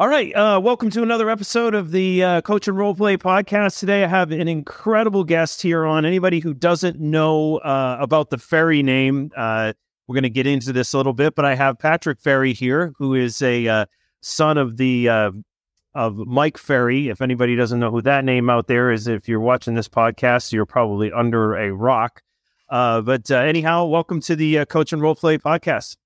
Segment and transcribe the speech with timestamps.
[0.00, 0.32] All right.
[0.32, 3.80] Uh, welcome to another episode of the uh, Coach and Roleplay podcast.
[3.80, 6.04] Today, I have an incredible guest here on.
[6.04, 9.72] Anybody who doesn't know uh, about the Ferry name, uh,
[10.06, 12.92] we're going to get into this a little bit, but I have Patrick Ferry here,
[12.96, 13.86] who is a uh,
[14.20, 15.32] son of the uh,
[15.96, 17.08] of Mike Ferry.
[17.08, 20.52] If anybody doesn't know who that name out there is, if you're watching this podcast,
[20.52, 22.22] you're probably under a rock.
[22.68, 25.96] but anyhow, welcome to the Coach and Roleplay podcast.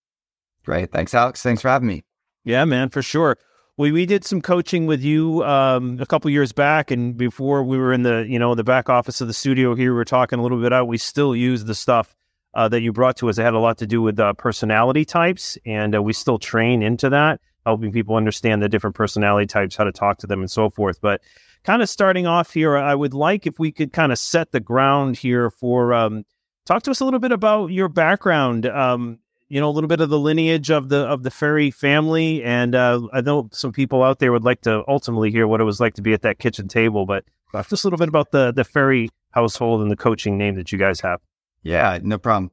[0.64, 0.92] Great.
[0.92, 1.42] Thanks, Alex.
[1.42, 2.04] Thanks for having me.
[2.42, 3.36] Yeah, man, for sure
[3.82, 7.76] we we did some coaching with you um, a couple years back, and before we
[7.76, 10.38] were in the you know the back office of the studio here, we were talking
[10.38, 10.86] a little bit out.
[10.86, 12.14] We still use the stuff
[12.54, 13.38] uh, that you brought to us.
[13.38, 16.80] It had a lot to do with uh, personality types, and uh, we still train
[16.80, 20.50] into that, helping people understand the different personality types, how to talk to them, and
[20.50, 21.00] so forth.
[21.00, 21.20] But
[21.64, 24.60] kind of starting off here, I would like if we could kind of set the
[24.60, 25.92] ground here for.
[25.92, 26.24] Um,
[26.64, 28.66] talk to us a little bit about your background.
[28.66, 29.18] Um,
[29.52, 32.74] you know a little bit of the lineage of the of the Ferry family, and
[32.74, 35.78] uh, I know some people out there would like to ultimately hear what it was
[35.78, 37.04] like to be at that kitchen table.
[37.04, 37.24] But
[37.68, 40.78] just a little bit about the the Ferry household and the coaching name that you
[40.78, 41.20] guys have.
[41.62, 42.50] Yeah, no problem.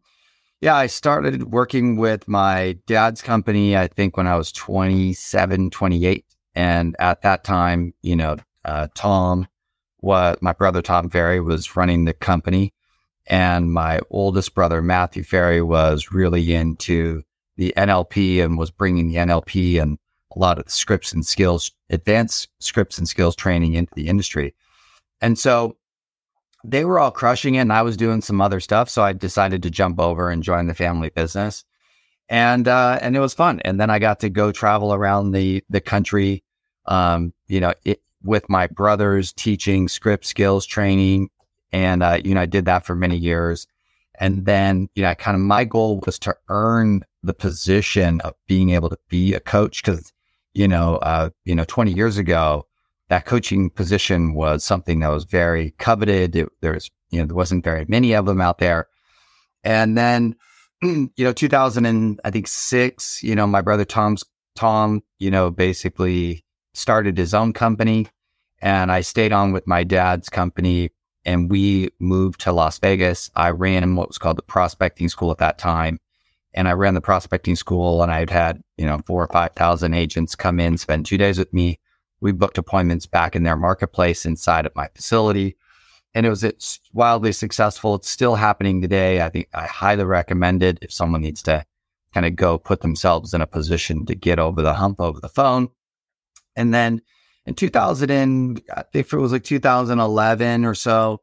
[0.59, 6.25] Yeah, I started working with my dad's company, I think when I was 27, 28.
[6.53, 9.47] And at that time, you know, uh, Tom,
[9.99, 12.73] what my brother Tom Ferry was running the company.
[13.29, 17.23] And my oldest brother, Matthew Ferry, was really into
[17.57, 19.99] the NLP and was bringing the NLP and
[20.35, 24.55] a lot of the scripts and skills, advanced scripts and skills training into the industry.
[25.21, 25.77] And so
[26.63, 28.89] they were all crushing it and I was doing some other stuff.
[28.89, 31.63] So I decided to jump over and join the family business.
[32.29, 33.59] And, uh, and it was fun.
[33.61, 36.43] And then I got to go travel around the, the country,
[36.85, 41.29] um, you know, it, with my brothers teaching script skills training
[41.71, 43.67] and, uh, you know, I did that for many years.
[44.19, 48.71] And then, you know, kind of my goal was to earn the position of being
[48.71, 49.83] able to be a coach.
[49.83, 50.11] Cause,
[50.53, 52.65] you know, uh, you know, 20 years ago,
[53.07, 56.35] that coaching position was something that was very coveted.
[56.35, 58.87] It, there's, you know, there wasn't very many of them out there.
[59.63, 60.35] And then,
[60.81, 64.23] you know, 2000 and I think six, you know, my brother Tom's
[64.55, 66.43] Tom, you know, basically
[66.73, 68.07] started his own company
[68.61, 70.91] and I stayed on with my dad's company
[71.25, 73.29] and we moved to Las Vegas.
[73.35, 75.99] I ran what was called the prospecting school at that time.
[76.53, 80.35] And I ran the prospecting school and I'd had, you know, four or 5,000 agents
[80.35, 81.79] come in, spend two days with me.
[82.21, 85.57] We booked appointments back in their marketplace inside of my facility.
[86.15, 87.95] And it was it's wildly successful.
[87.95, 89.21] It's still happening today.
[89.21, 91.65] I think I highly recommend it if someone needs to
[92.13, 95.29] kind of go put themselves in a position to get over the hump over the
[95.29, 95.69] phone.
[96.55, 97.01] And then
[97.45, 101.21] in 2000 and I think it was like 2011 or so,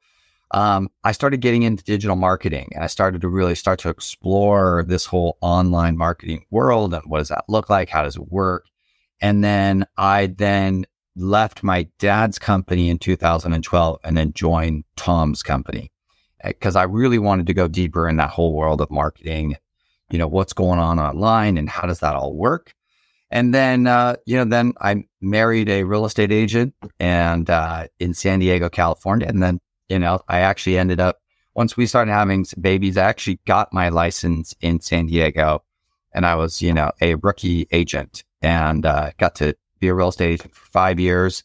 [0.52, 4.84] um, I started getting into digital marketing and I started to really start to explore
[4.86, 7.88] this whole online marketing world and what does that look like?
[7.88, 8.66] How does it work?
[9.20, 15.90] And then I then left my dad's company in 2012 and then joined Tom's company
[16.44, 19.56] because eh, I really wanted to go deeper in that whole world of marketing,
[20.10, 22.74] you know, what's going on online and how does that all work?
[23.30, 28.14] And then, uh, you know, then I married a real estate agent and, uh, in
[28.14, 29.26] San Diego, California.
[29.26, 31.18] And then, you know, I actually ended up,
[31.54, 35.64] once we started having babies, I actually got my license in San Diego
[36.12, 40.08] and I was, you know, a rookie agent and, uh, got to be a real
[40.08, 41.42] estate agent for five years.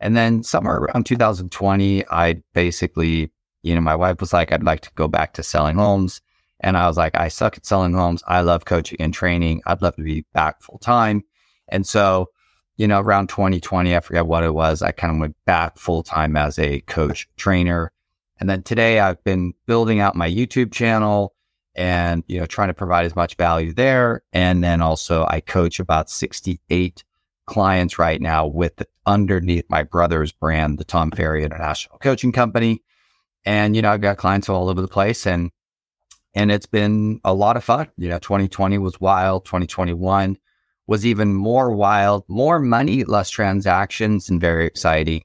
[0.00, 4.82] And then somewhere around 2020, I basically, you know, my wife was like, I'd like
[4.82, 6.20] to go back to selling homes.
[6.64, 8.22] And I was like, I suck at selling homes.
[8.26, 9.60] I love coaching and training.
[9.66, 11.22] I'd love to be back full time.
[11.68, 12.30] And so,
[12.78, 16.02] you know, around 2020, I forget what it was, I kind of went back full
[16.02, 17.92] time as a coach trainer.
[18.40, 21.34] And then today I've been building out my YouTube channel
[21.74, 24.22] and, you know, trying to provide as much value there.
[24.32, 27.04] And then also I coach about 68
[27.44, 32.82] clients right now with underneath my brother's brand, the Tom Ferry International Coaching Company.
[33.44, 35.50] And, you know, I've got clients all over the place and
[36.34, 37.88] and it's been a lot of fun.
[37.96, 39.44] You know, 2020 was wild.
[39.44, 40.36] 2021
[40.86, 45.22] was even more wild, more money, less transactions, and very exciting.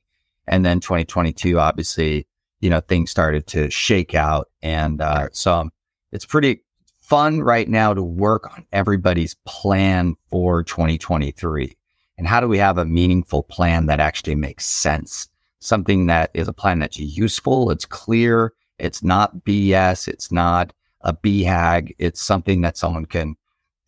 [0.48, 2.28] And then 2022, obviously,
[2.62, 4.50] you know, things started to shake out.
[4.62, 5.70] And uh, so
[6.12, 6.64] it's pretty
[7.02, 11.76] fun right now to work on everybody's plan for 2023.
[12.18, 15.30] And how do we have a meaningful plan that actually makes sense?
[15.60, 21.14] Something that is a plan that's useful, it's clear, it's not BS, it's not a
[21.14, 21.96] BHAG.
[22.00, 23.36] It's something that someone can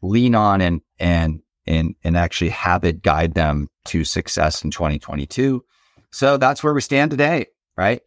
[0.01, 5.63] lean on and, and, and, and actually have it guide them to success in 2022.
[6.11, 7.47] So that's where we stand today.
[7.77, 8.01] Right.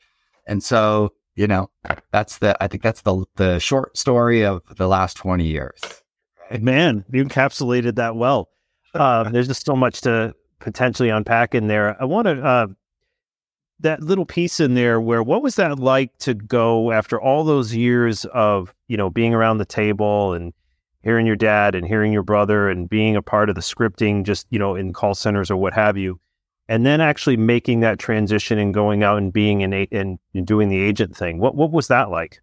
[0.46, 1.70] And so, you know,
[2.12, 5.80] that's the, I think that's the, the short story of the last 20 years.
[6.60, 8.50] Man, you encapsulated that well.
[8.92, 10.34] Uh, there's just so much to,
[10.64, 12.00] potentially unpack in there.
[12.00, 12.66] I want to uh,
[13.84, 17.74] that little piece in there where what was that like to go after all those
[17.74, 20.52] years of you know being around the table and
[21.02, 24.46] hearing your dad and hearing your brother and being a part of the scripting just
[24.50, 26.18] you know in call centers or what have you
[26.68, 30.80] and then actually making that transition and going out and being an and doing the
[30.80, 31.38] agent thing?
[31.38, 32.40] What what was that like?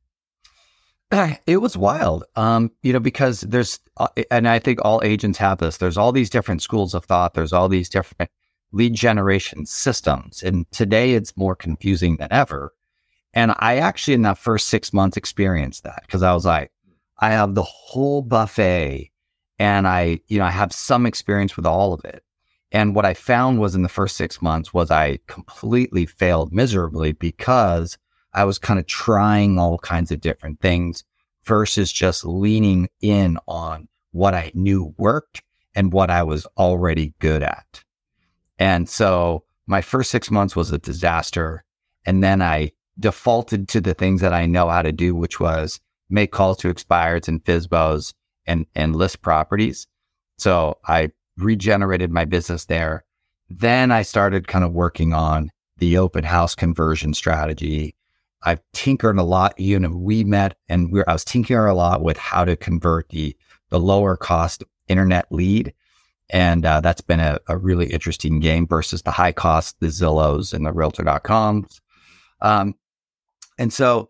[1.45, 2.23] It was wild.
[2.35, 5.77] Um you know because there's uh, and i think all agents have this.
[5.77, 7.33] There's all these different schools of thought.
[7.33, 8.29] There's all these different
[8.71, 10.44] lead generation systems.
[10.44, 12.73] And today it's more confusing than ever.
[13.33, 16.71] And I actually, in that first six months, experienced that because I was like,
[17.19, 19.12] I have the whole buffet
[19.59, 22.23] and I, you know, I have some experience with all of it.
[22.71, 27.12] And what I found was in the first six months was I completely failed miserably
[27.12, 27.97] because
[28.33, 31.03] I was kind of trying all kinds of different things
[31.44, 35.41] versus just leaning in on what I knew worked
[35.75, 37.83] and what I was already good at.
[38.62, 41.63] And so my first six months was a disaster.
[42.06, 45.80] And then I defaulted to the things that I know how to do, which was
[46.12, 48.13] make calls to expireds and FSBOs
[48.46, 49.88] and, and list properties.
[50.38, 53.04] So I regenerated my business there.
[53.50, 57.96] Then I started kind of working on the open house conversion strategy.
[58.44, 59.60] I've tinkered a lot.
[59.60, 63.10] You know, we met and we I was tinkering a lot with how to convert
[63.10, 63.36] the,
[63.69, 65.74] the lower cost internet lead
[66.31, 70.54] and uh, that's been a, a, really interesting game versus the high cost, the Zillows
[70.54, 71.81] and the realtor.coms.
[72.42, 72.75] Um,
[73.57, 74.10] and so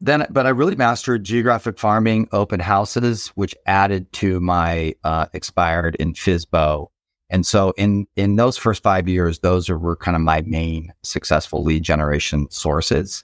[0.00, 5.96] then, but I really mastered geographic farming, open houses, which added to my uh, expired
[5.96, 6.88] in FSBO.
[7.28, 11.62] And so in, in those first five years, those were kind of my main successful
[11.62, 13.22] lead generation sources.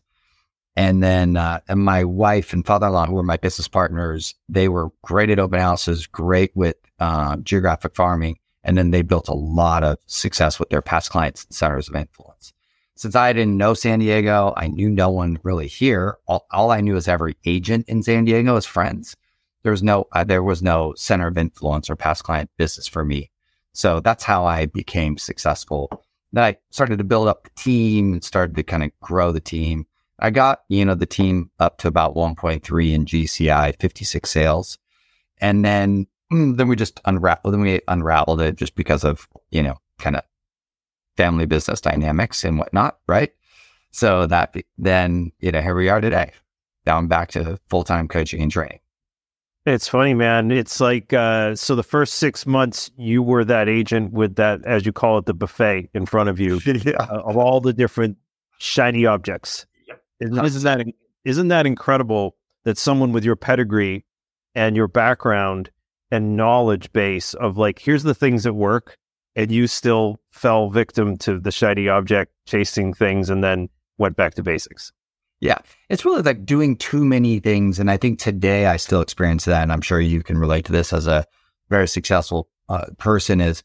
[0.77, 4.91] And then uh, and my wife and father-in-law, who were my business partners, they were
[5.03, 9.83] great at open houses, great with uh, geographic farming, and then they built a lot
[9.83, 12.53] of success with their past clients and centers of influence.
[12.95, 16.19] Since I didn't know San Diego, I knew no one really here.
[16.27, 19.17] All, all I knew is every agent in San Diego is friends.
[19.63, 23.05] There was no uh, there was no center of influence or past client business for
[23.05, 23.31] me.
[23.73, 25.91] So that's how I became successful.
[26.33, 29.41] Then I started to build up the team and started to kind of grow the
[29.41, 29.87] team
[30.19, 34.79] I got, you know, the team up to about 1.3 in GCI, 56 sales.
[35.39, 39.63] And then, mm, then we just unraveled, then we unraveled it just because of, you
[39.63, 40.23] know, kind of
[41.17, 42.99] family business dynamics and whatnot.
[43.07, 43.33] Right.
[43.91, 46.33] So that then, you know, here we are today,
[46.87, 48.81] Now I'm back to full time coaching and training.
[49.67, 50.53] It's funny, man.
[50.53, 54.87] It's like, uh, so the first six months, you were that agent with that, as
[54.87, 56.93] you call it, the buffet in front of you yeah.
[57.01, 58.17] uh, of all the different
[58.59, 59.67] shiny objects.
[60.21, 60.87] Isn't, isn't that
[61.25, 64.05] isn't that incredible that someone with your pedigree
[64.55, 65.71] and your background
[66.11, 68.97] and knowledge base of like here's the things that work
[69.35, 73.69] and you still fell victim to the shiny object chasing things and then
[73.99, 74.93] went back to basics.
[75.41, 75.59] Yeah.
[75.91, 77.79] It's really like doing too many things.
[77.79, 79.63] And I think today I still experience that.
[79.63, 81.27] And I'm sure you can relate to this as a
[81.69, 83.63] very successful uh, person is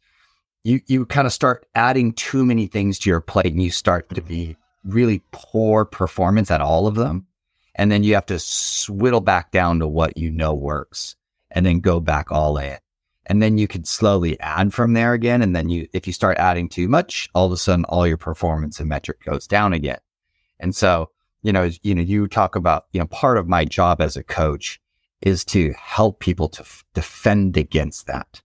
[0.64, 4.14] you, you kind of start adding too many things to your plate and you start
[4.14, 7.28] to be really poor performance at all of them.
[7.76, 8.40] And then you have to
[8.92, 11.16] whittle back down to what you know works
[11.50, 12.78] and then go back all in.
[13.28, 15.42] And then you can slowly add from there again.
[15.42, 18.18] And then you, if you start adding too much, all of a sudden all your
[18.18, 20.00] performance and metric goes down again.
[20.60, 21.12] And so,
[21.42, 24.24] you know, you know, you talk about, you know, part of my job as a
[24.24, 24.82] coach
[25.22, 28.42] is to help people to f- defend against that.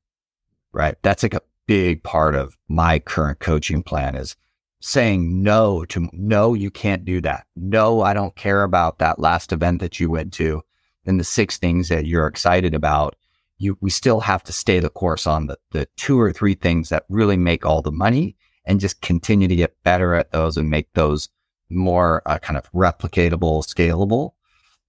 [0.73, 0.97] Right.
[1.03, 4.37] That's like a big part of my current coaching plan is
[4.81, 7.47] saying no to no, you can't do that.
[7.57, 10.63] No, I don't care about that last event that you went to
[11.05, 13.17] and the six things that you're excited about.
[13.59, 16.91] You, we still have to stay the course on the, the two or three things
[16.91, 20.69] that really make all the money and just continue to get better at those and
[20.69, 21.29] make those
[21.71, 24.33] more uh, kind of replicatable, scalable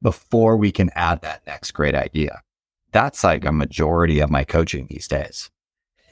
[0.01, 2.41] before we can add that next great idea.
[2.91, 5.49] That's like a majority of my coaching these days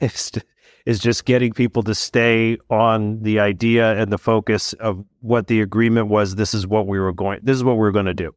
[0.86, 5.60] is just getting people to stay on the idea and the focus of what the
[5.60, 6.36] agreement was.
[6.36, 8.32] This is what we were going, this is what we we're going to do.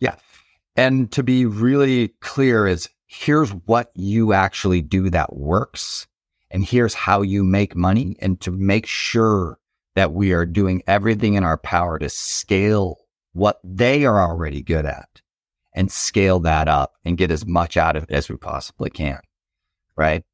[0.00, 0.16] Yeah.
[0.76, 6.08] And to be really clear is here's what you actually do that works.
[6.50, 9.58] And here's how you make money and to make sure
[9.94, 12.98] that we are doing everything in our power to scale
[13.32, 15.22] what they are already good at
[15.74, 19.20] and scale that up and get as much out of it as we possibly can.
[19.96, 20.24] Right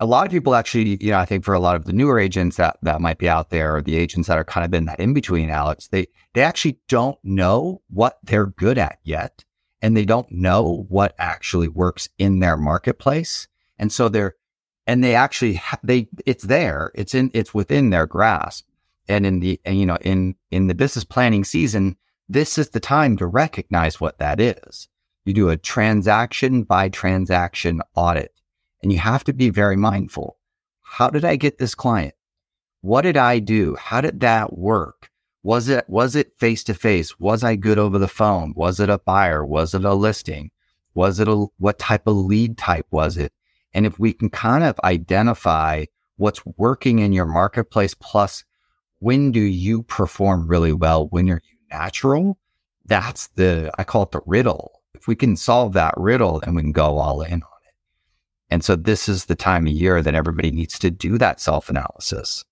[0.00, 2.18] a lot of people actually, you know, I think for a lot of the newer
[2.18, 4.84] agents that, that might be out there, or the agents that are kind of in
[4.86, 9.44] that in between, Alex, they, they actually don't know what they're good at yet.
[9.80, 13.46] And they don't know what actually works in their marketplace.
[13.78, 14.34] And so they're,
[14.88, 18.66] and they actually ha- they it's there it's in it's within their grasp
[19.06, 21.96] and in the and, you know in in the business planning season
[22.28, 24.88] this is the time to recognize what that is
[25.24, 28.37] you do a transaction by transaction audit
[28.82, 30.36] and you have to be very mindful
[30.82, 32.14] how did i get this client
[32.80, 35.10] what did i do how did that work
[35.42, 38.90] was it was it face to face was i good over the phone was it
[38.90, 40.50] a buyer was it a listing
[40.94, 43.32] was it a what type of lead type was it
[43.74, 45.84] and if we can kind of identify
[46.16, 48.44] what's working in your marketplace, plus
[48.98, 51.06] when do you perform really well?
[51.08, 52.38] When are you natural?
[52.84, 54.82] That's the, I call it the riddle.
[54.94, 57.42] If we can solve that riddle, then we can go all in.
[58.50, 61.68] And so this is the time of year that everybody needs to do that self
[61.68, 62.44] analysis,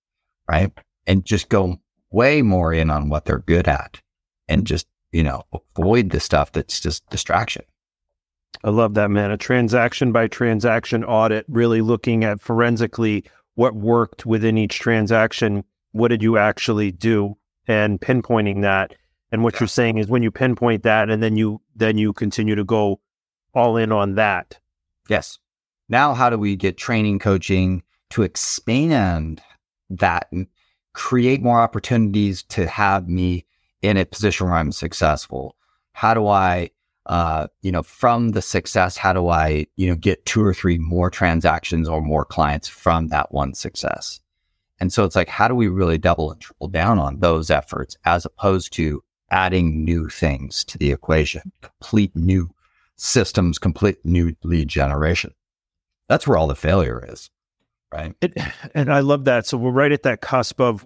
[0.49, 0.71] right?
[1.05, 1.79] And just go
[2.11, 4.01] way more in on what they're good at
[4.47, 5.43] and just, you know,
[5.77, 7.63] avoid the stuff that's just distraction.
[8.63, 9.31] I love that, man.
[9.31, 13.23] A transaction by transaction audit, really looking at forensically
[13.55, 15.63] what worked within each transaction.
[15.91, 17.37] What did you actually do?
[17.67, 18.95] And pinpointing that.
[19.31, 22.55] And what you're saying is when you pinpoint that and then you then you continue
[22.55, 23.01] to go
[23.53, 24.59] all in on that.
[25.09, 25.39] Yes.
[25.89, 29.41] Now how do we get training coaching to expand
[29.89, 30.47] that and
[30.93, 33.45] create more opportunities to have me
[33.81, 35.55] in a position where I'm successful?
[35.93, 36.71] How do I
[37.07, 40.77] uh, you know, from the success, how do I, you know, get two or three
[40.77, 44.19] more transactions or more clients from that one success?
[44.79, 47.95] And so it's like, how do we really double and triple down on those efforts
[48.05, 52.49] as opposed to adding new things to the equation, complete new
[52.97, 55.33] systems, complete new lead generation?
[56.07, 57.29] That's where all the failure is,
[57.91, 58.13] right?
[58.21, 58.33] It,
[58.73, 59.45] and I love that.
[59.45, 60.85] So we're right at that cusp of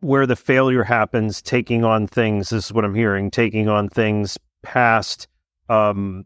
[0.00, 2.50] where the failure happens, taking on things.
[2.50, 5.26] This is what I'm hearing, taking on things past
[5.68, 6.24] um,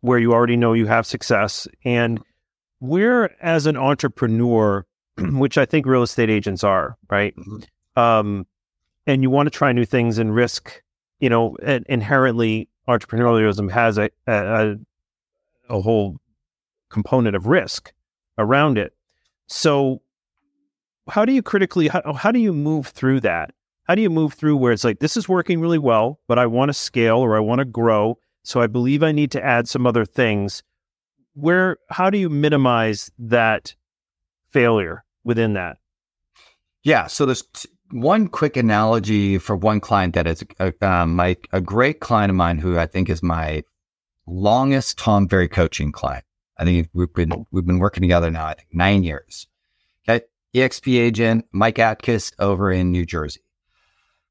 [0.00, 1.66] where you already know you have success.
[1.84, 2.20] And
[2.78, 4.84] where, as an entrepreneur,
[5.18, 7.34] which I think real estate agents are, right?
[7.36, 8.00] Mm-hmm.
[8.00, 8.46] Um,
[9.06, 10.82] and you want to try new things and risk,
[11.20, 14.76] you know, inherently entrepreneurialism has a, a,
[15.68, 16.18] a whole
[16.96, 17.92] component of risk
[18.38, 18.94] around it.
[19.48, 20.00] So,
[21.08, 23.52] how do you critically, how, how do you move through that?
[23.84, 26.46] How do you move through where it's like, this is working really well, but I
[26.46, 29.68] want to scale or I want to grow so I believe I need to add
[29.68, 30.62] some other things.
[31.34, 33.74] Where, how do you minimize that
[34.50, 35.78] failure within that?
[36.84, 37.08] Yeah.
[37.08, 41.36] So there's t- one quick analogy for one client that is a, uh, um, my,
[41.52, 43.64] a great client of mine who I think is my
[44.28, 46.24] longest Tom Ferry coaching client.
[46.58, 49.46] I think we've been, we've been working together now, I think nine years.
[50.08, 50.24] Okay.
[50.54, 53.42] EXP agent, Mike Atkiss over in New Jersey.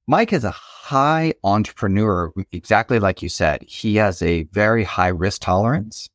[0.08, 3.64] Mike is a high entrepreneur, exactly like you said.
[3.64, 6.10] He has a very high risk tolerance.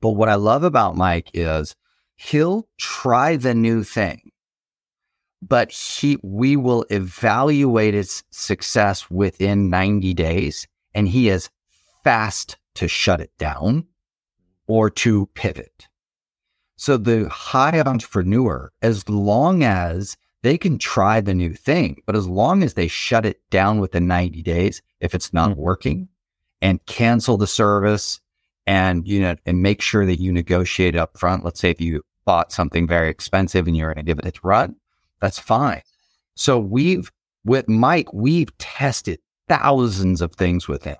[0.00, 1.76] But what I love about Mike is
[2.16, 4.32] he'll try the new thing,
[5.42, 11.50] but he, we will evaluate its success within 90 days and he is
[12.02, 13.86] fast to shut it down
[14.70, 15.88] or to pivot.
[16.76, 22.28] So the high entrepreneur, as long as they can try the new thing, but as
[22.28, 25.60] long as they shut it down within 90 days, if it's not mm-hmm.
[25.60, 26.08] working
[26.62, 28.20] and cancel the service
[28.64, 31.44] and, you know, and make sure that you negotiate up front.
[31.44, 34.40] Let's say if you bought something very expensive and you're going to give it a
[34.46, 34.76] run,
[35.20, 35.82] that's fine.
[36.36, 37.10] So we've,
[37.44, 40.98] with Mike, we've tested thousands of things with him,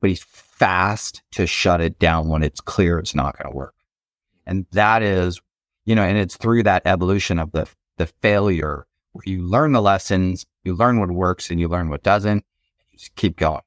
[0.00, 0.24] but he's
[0.62, 3.74] fast to shut it down when it's clear it's not going to work.
[4.46, 5.40] And that is,
[5.84, 9.82] you know, and it's through that evolution of the the failure where you learn the
[9.82, 12.44] lessons, you learn what works and you learn what doesn't.
[12.92, 13.62] You just keep going.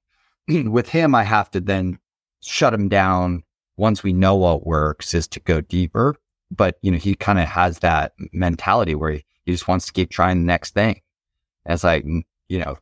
[0.71, 1.99] With him, I have to then
[2.41, 3.43] shut him down
[3.75, 6.15] once we know what works is to go deeper.
[6.49, 9.93] But, you know, he kind of has that mentality where he, he just wants to
[9.93, 11.01] keep trying the next thing.
[11.65, 12.77] It's like, you know,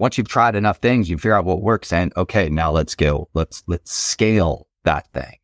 [0.00, 3.28] once you've tried enough things, you figure out what works and okay, now let's go,
[3.34, 5.36] let's, let's scale that thing.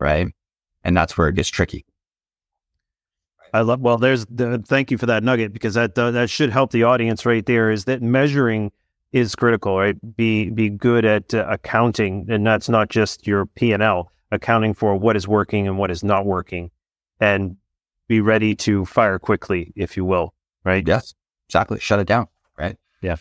[0.00, 0.28] Right.
[0.82, 1.84] And that's where it gets tricky.
[3.52, 3.80] I love.
[3.80, 7.26] Well, there's the thank you for that nugget because that that should help the audience
[7.26, 7.70] right there.
[7.70, 8.72] Is that measuring
[9.12, 9.96] is critical, right?
[10.16, 14.72] Be be good at uh, accounting, and that's not just your P and L accounting
[14.72, 16.70] for what is working and what is not working,
[17.20, 17.58] and
[18.08, 20.32] be ready to fire quickly, if you will.
[20.64, 20.88] Right?
[20.88, 21.14] Yes,
[21.46, 21.78] exactly.
[21.78, 22.28] Shut it down.
[22.56, 22.78] Right?
[23.02, 23.16] Yeah.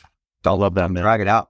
[0.46, 1.04] I love that man.
[1.04, 1.50] Drag it out.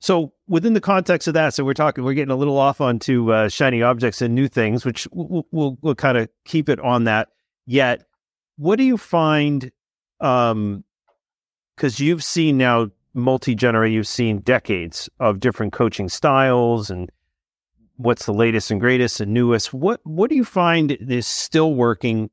[0.00, 3.32] So within the context of that, so we're talking, we're getting a little off onto
[3.32, 7.04] uh, shiny objects and new things, which we'll, we'll, we'll kind of keep it on
[7.04, 7.28] that.
[7.66, 8.04] Yet,
[8.56, 9.70] what do you find?
[10.20, 10.84] Um,
[11.74, 17.10] because you've seen now multi generate, you've seen decades of different coaching styles and
[17.96, 19.72] what's the latest and greatest and newest.
[19.72, 22.30] What what do you find is still working?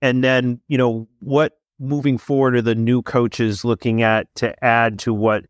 [0.00, 4.98] And then, you know, what moving forward are the new coaches looking at to add
[5.00, 5.44] to what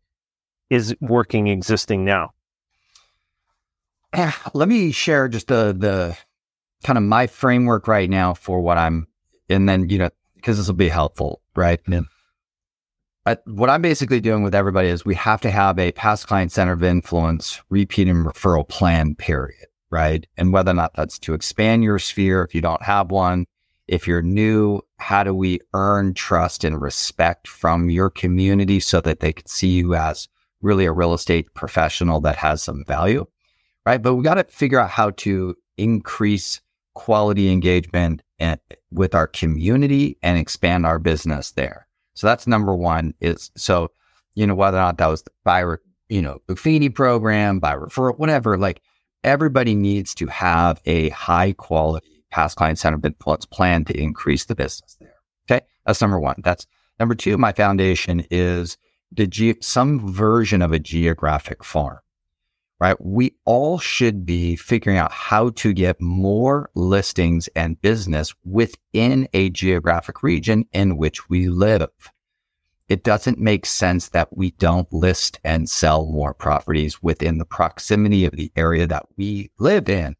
[0.69, 2.31] is working existing now?
[4.13, 6.17] Eh, let me share just the the
[6.83, 9.07] kind of my framework right now for what I'm,
[9.49, 11.79] and then you know because this will be helpful, right?
[11.87, 12.01] Yeah.
[13.25, 16.51] I, what I'm basically doing with everybody is we have to have a past client
[16.51, 20.25] center of influence, repeat and referral plan, period, right?
[20.37, 23.45] And whether or not that's to expand your sphere if you don't have one,
[23.89, 29.19] if you're new, how do we earn trust and respect from your community so that
[29.19, 30.27] they can see you as
[30.61, 33.25] really a real estate professional that has some value,
[33.87, 34.01] right?
[34.01, 36.61] But we got to figure out how to increase
[36.93, 38.59] quality engagement and,
[38.91, 41.87] with our community and expand our business there.
[42.13, 43.91] So that's number one is so,
[44.35, 45.61] you know, whether or not that was by,
[46.09, 48.81] you know, Buffini program, by referral, whatever, like
[49.23, 54.55] everybody needs to have a high quality past client center influence plan to increase the
[54.55, 55.15] business there.
[55.49, 55.65] Okay.
[55.85, 56.41] That's number one.
[56.43, 56.67] That's
[56.99, 57.37] number two.
[57.37, 58.77] My foundation is
[59.11, 61.99] the ge- some version of a geographic farm
[62.79, 62.99] right?
[62.99, 69.49] We all should be figuring out how to get more listings and business within a
[69.49, 71.89] geographic region in which we live.
[72.87, 78.25] It doesn't make sense that we don't list and sell more properties within the proximity
[78.25, 80.15] of the area that we live in,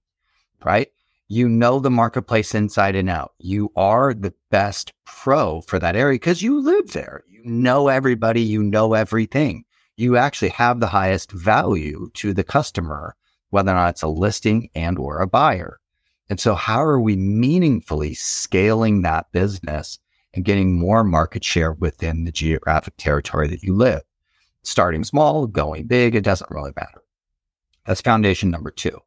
[0.64, 0.90] right?
[1.30, 3.34] You know the marketplace inside and out.
[3.40, 7.24] You are the best pro for that area because you live there.
[7.30, 8.42] You know everybody.
[8.42, 9.64] You know everything
[10.00, 13.18] you actually have the highest value to the customer,
[13.50, 15.82] whether or not it's a listing and or a buyer.
[16.30, 20.00] And so how are we meaningfully scaling that business
[20.34, 24.04] and getting more market share within the geographic territory that you live?
[24.64, 27.04] Starting small, going big, it doesn't really matter.
[27.86, 29.02] That's foundation number two.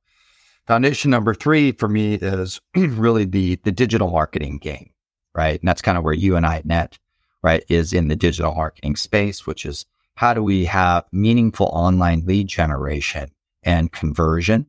[0.66, 4.90] Foundation number three for me is really the, the digital marketing game,
[5.34, 5.60] right?
[5.60, 6.98] And that's kind of where you and I net,
[7.42, 12.24] right, is in the digital marketing space, which is how do we have meaningful online
[12.26, 13.30] lead generation
[13.62, 14.66] and conversion?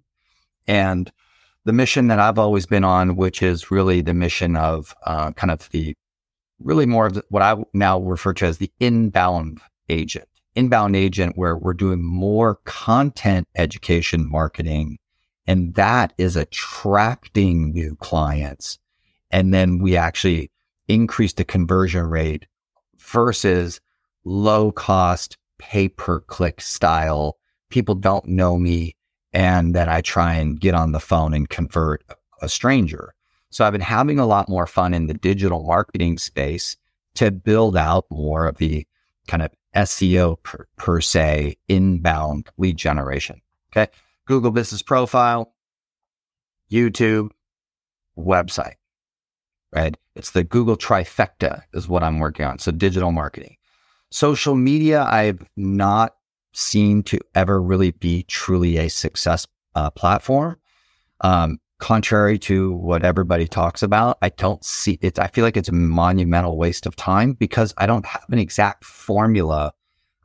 [0.68, 1.12] And
[1.65, 5.52] the mission that I've always been on, which is really the mission of uh, kind
[5.52, 5.96] of the
[6.60, 11.38] really more of the, what I now refer to as the inbound agent, inbound agent,
[11.38, 14.98] where we're doing more content education marketing.
[15.46, 18.80] And that is attracting new clients.
[19.32, 20.52] And then we actually
[20.88, 22.46] increase the conversion rate
[22.98, 23.82] versus
[24.24, 27.38] low cost, pay per click style.
[27.70, 28.96] People don't know me.
[29.34, 32.04] And then I try and get on the phone and convert
[32.42, 33.14] a stranger.
[33.50, 36.78] So I've been having a lot more fun in the digital marketing space
[37.16, 38.88] to build out more of the
[39.28, 43.42] kind of SEO per, per se inbound lead generation.
[43.72, 43.92] Okay.
[44.26, 45.54] Google business profile,
[46.72, 47.30] YouTube,
[48.18, 48.76] website,
[49.74, 49.96] right?
[50.16, 52.60] It's the Google trifecta is what I'm working on.
[52.60, 53.58] So digital marketing.
[54.12, 56.16] Social media, I've not
[56.54, 60.58] seen to ever really be truly a success uh, platform.
[61.22, 65.20] Um, contrary to what everybody talks about, I don't see it.
[65.20, 68.86] I feel like it's a monumental waste of time because I don't have an exact
[68.86, 69.74] formula.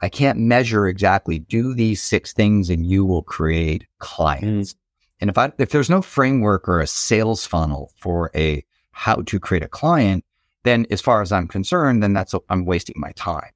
[0.01, 4.75] I can't measure exactly do these six things and you will create clients.
[4.75, 4.77] Mm.
[5.21, 9.41] And if I, if there's no framework or a sales funnel for a how to
[9.41, 10.25] create a client,
[10.65, 13.51] then as far as I'm concerned, then that's, I'm wasting my time.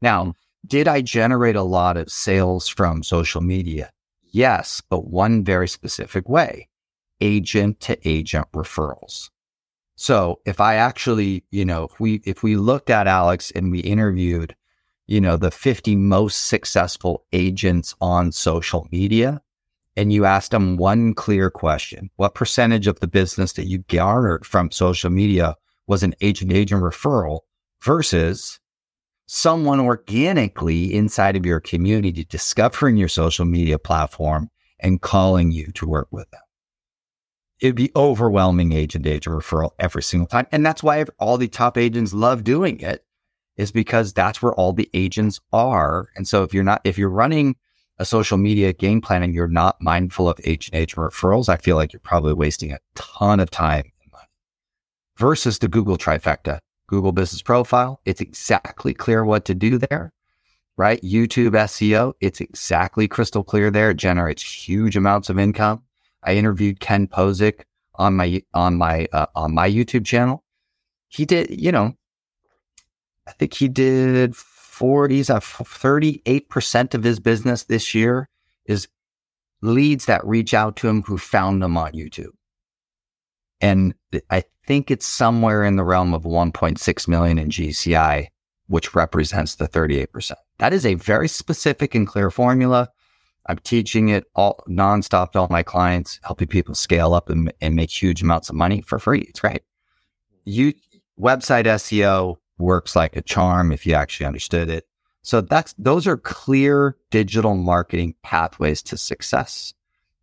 [0.00, 0.34] Now, mm.
[0.66, 3.90] did I generate a lot of sales from social media?
[4.22, 6.68] Yes, but one very specific way
[7.20, 9.30] agent to agent referrals.
[9.96, 13.80] So if I actually, you know, if we, if we looked at Alex and we
[13.80, 14.54] interviewed,
[15.08, 19.40] you know, the 50 most successful agents on social media,
[19.96, 24.46] and you asked them one clear question, what percentage of the business that you garnered
[24.46, 27.40] from social media was an agent agent referral
[27.82, 28.60] versus
[29.26, 35.86] someone organically inside of your community discovering your social media platform and calling you to
[35.86, 36.40] work with them.
[37.60, 40.46] It'd be overwhelming agent agent referral every single time.
[40.52, 43.04] And that's why all the top agents love doing it
[43.58, 46.08] is because that's where all the agents are.
[46.16, 47.56] And so if you're not, if you're running
[47.98, 51.76] a social media game plan and you're not mindful of agent agent referrals, I feel
[51.76, 53.92] like you're probably wasting a ton of time
[55.18, 56.60] versus the Google trifecta.
[56.86, 58.00] Google business profile.
[58.06, 60.10] It's exactly clear what to do there,
[60.78, 61.02] right?
[61.02, 62.14] YouTube SEO.
[62.20, 63.90] It's exactly crystal clear there.
[63.90, 65.82] It generates huge amounts of income.
[66.22, 67.64] I interviewed Ken Pozek
[67.96, 70.42] on my, on my, uh, on my YouTube channel.
[71.08, 71.94] He did, you know,
[73.28, 78.28] I think he did 40s, uh, 38% of his business this year
[78.64, 78.88] is
[79.60, 82.32] leads that reach out to him who found them on YouTube.
[83.60, 83.94] And
[84.30, 88.28] I think it's somewhere in the realm of 1.6 million in GCI,
[88.68, 90.32] which represents the 38%.
[90.58, 92.88] That is a very specific and clear formula.
[93.46, 97.74] I'm teaching it all nonstop to all my clients, helping people scale up and, and
[97.74, 99.20] make huge amounts of money for free.
[99.28, 99.62] It's great.
[100.44, 100.74] You
[101.18, 104.86] website SEO works like a charm if you actually understood it.
[105.22, 109.74] So that's those are clear digital marketing pathways to success,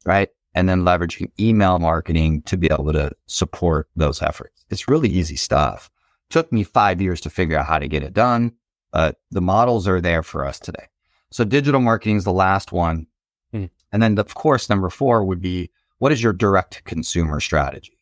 [0.06, 0.30] right?
[0.54, 4.65] And then leveraging email marketing to be able to support those efforts.
[4.69, 5.89] It's really easy stuff.
[6.30, 8.54] Took me five years to figure out how to get it done,
[8.91, 10.88] but the models are there for us today.
[11.30, 13.08] So digital marketing is the last one.
[13.54, 13.69] Mm.
[13.91, 18.00] And then of course, number four would be what is your direct consumer strategy?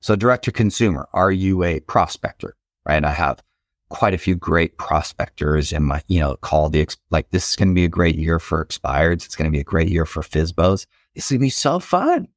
[0.00, 2.56] So direct to consumer, are you a prospector?
[2.86, 3.04] Right.
[3.04, 3.42] I have
[3.88, 7.68] quite a few great prospectors in my, you know, call the, like, this is going
[7.68, 9.24] to be a great year for expireds.
[9.24, 10.86] It's going to be a great year for FSBOs.
[11.14, 12.28] It's going to be so fun.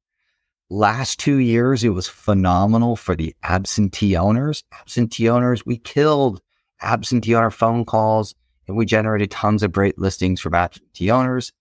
[0.70, 4.64] Last two years, it was phenomenal for the absentee owners.
[4.72, 6.40] Absentee owners, we killed
[6.80, 8.34] absentee owner phone calls
[8.66, 11.52] and we generated tons of great listings from absentee owners.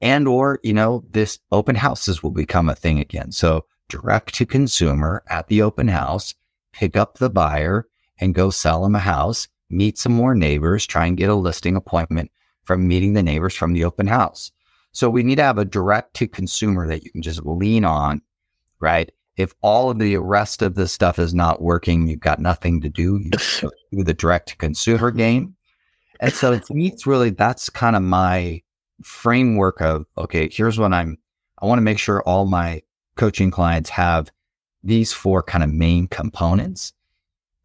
[0.00, 3.32] And or, you know, this open houses will become a thing again.
[3.32, 6.34] So direct to consumer at the open house,
[6.72, 7.86] pick up the buyer
[8.18, 11.76] and go sell them a house, meet some more neighbors, try and get a listing
[11.76, 12.30] appointment
[12.64, 14.50] from meeting the neighbors from the open house.
[14.92, 18.22] So we need to have a direct to consumer that you can just lean on,
[18.80, 19.10] right?
[19.36, 22.88] If all of the rest of this stuff is not working, you've got nothing to
[22.88, 23.20] do.
[23.22, 23.30] You
[23.92, 25.54] do the direct to consumer game.
[26.20, 28.62] And so to me, it's really, that's kind of my
[29.02, 31.18] framework of, okay, here's what I'm,
[31.60, 32.82] I want to make sure all my
[33.16, 34.30] coaching clients have
[34.82, 36.94] these four kind of main components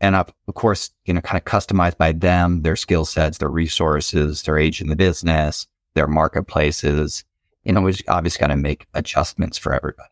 [0.01, 4.41] and of course, you know, kind of customized by them, their skill sets, their resources,
[4.41, 7.23] their age in the business, their marketplaces.
[7.63, 10.09] You know, we obviously got to make adjustments for everybody.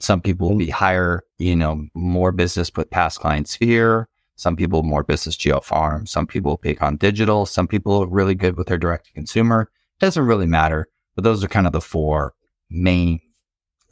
[0.00, 4.08] Some people will be higher, you know, more business with past clients here.
[4.34, 6.04] Some people more business geo farm.
[6.06, 7.46] Some people big on digital.
[7.46, 9.70] Some people are really good with their direct to consumer.
[10.00, 10.88] Doesn't really matter.
[11.14, 12.34] But those are kind of the four
[12.70, 13.20] main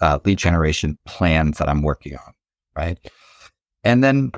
[0.01, 2.33] uh, lead generation plans that I'm working on.
[2.75, 2.99] Right.
[3.85, 4.33] And then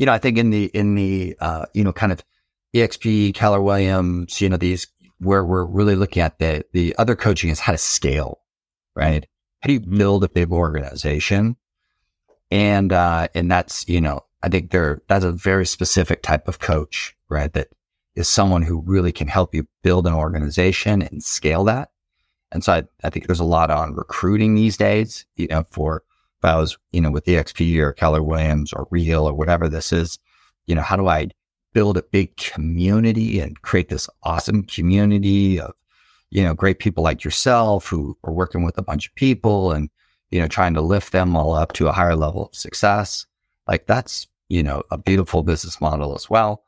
[0.00, 2.24] you know, I think in the, in the, uh, you know, kind of
[2.74, 4.86] EXP, Keller Williams, you know, these
[5.18, 8.40] where we're really looking at the, the other coaching is how to scale,
[8.96, 9.26] right?
[9.60, 9.98] How do you mm-hmm.
[9.98, 11.56] build a big organization?
[12.50, 16.60] And, uh, and that's, you know, I think there, that's a very specific type of
[16.60, 17.52] coach, right?
[17.52, 17.68] That
[18.14, 21.90] is someone who really can help you build an organization and scale that.
[22.50, 26.04] And so I, I think there's a lot on recruiting these days, you know, for
[26.40, 29.92] if I was, you know, with EXP or Keller Williams or Real or whatever this
[29.92, 30.18] is,
[30.66, 31.28] you know, how do I
[31.74, 35.74] build a big community and create this awesome community of,
[36.30, 39.90] you know, great people like yourself who are working with a bunch of people and,
[40.30, 43.26] you know, trying to lift them all up to a higher level of success.
[43.68, 46.64] Like that's, you know, a beautiful business model as well.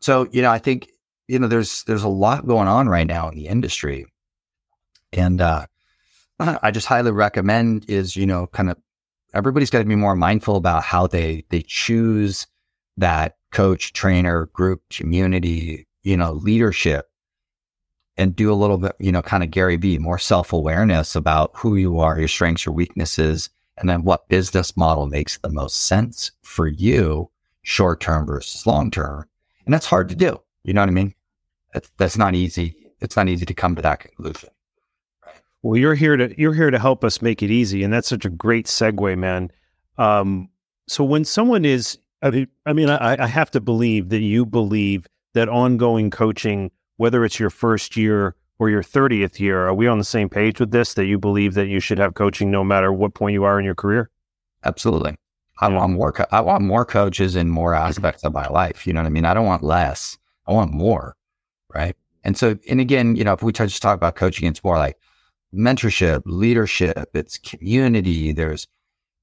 [0.00, 0.90] So, you know, I think,
[1.28, 4.06] you know, there's, there's a lot going on right now in the industry.
[5.14, 5.66] And, uh,
[6.40, 8.76] I just highly recommend is, you know, kind of
[9.38, 12.46] everybody's got to be more mindful about how they they choose
[12.96, 17.08] that coach, trainer, group, community, you know, leadership
[18.18, 21.52] and do a little bit, you know, kind of Gary Vee, more self awareness about
[21.54, 23.48] who you are, your strengths, your weaknesses,
[23.78, 27.30] and then what business model makes the most sense for you
[27.62, 29.24] short term versus long term.
[29.64, 30.40] And that's hard to do.
[30.64, 31.14] You know what I mean?
[31.72, 32.74] That's, that's not easy.
[33.00, 34.50] It's not easy to come to that conclusion.
[35.62, 38.24] Well, you're here to you're here to help us make it easy, and that's such
[38.24, 39.50] a great segue, man.
[39.96, 40.48] Um,
[40.86, 44.46] so when someone is, I mean, I, mean I, I have to believe that you
[44.46, 49.86] believe that ongoing coaching, whether it's your first year or your 30th year, are we
[49.86, 50.94] on the same page with this?
[50.94, 53.64] That you believe that you should have coaching no matter what point you are in
[53.64, 54.10] your career?
[54.64, 55.16] Absolutely.
[55.60, 56.12] I want more.
[56.12, 58.86] Co- I want more coaches in more aspects of my life.
[58.86, 59.24] You know what I mean?
[59.24, 60.16] I don't want less.
[60.46, 61.16] I want more.
[61.74, 61.96] Right.
[62.24, 64.96] And so, and again, you know, if we just talk about coaching, it's more like
[65.54, 68.32] mentorship, leadership, it's community.
[68.32, 68.66] There's,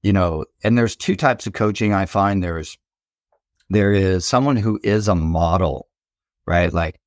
[0.02, 2.78] you know, and there's two types of coaching I find there's,
[3.68, 5.88] there is someone who is a model,
[6.46, 6.72] right?
[6.72, 7.00] Like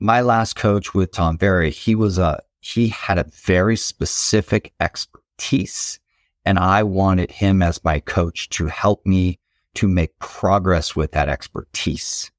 [0.00, 6.00] my last coach with Tom Ferry, he was a, he had a very specific expertise
[6.44, 9.38] and I wanted him as my coach to help me
[9.74, 12.30] to make progress with that expertise.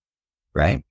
[0.56, 0.84] Right.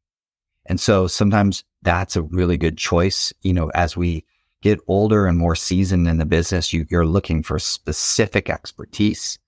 [0.67, 4.25] And so sometimes that's a really good choice, you know, as we
[4.63, 9.39] get older and more seasoned in the business, you, you're looking for specific expertise,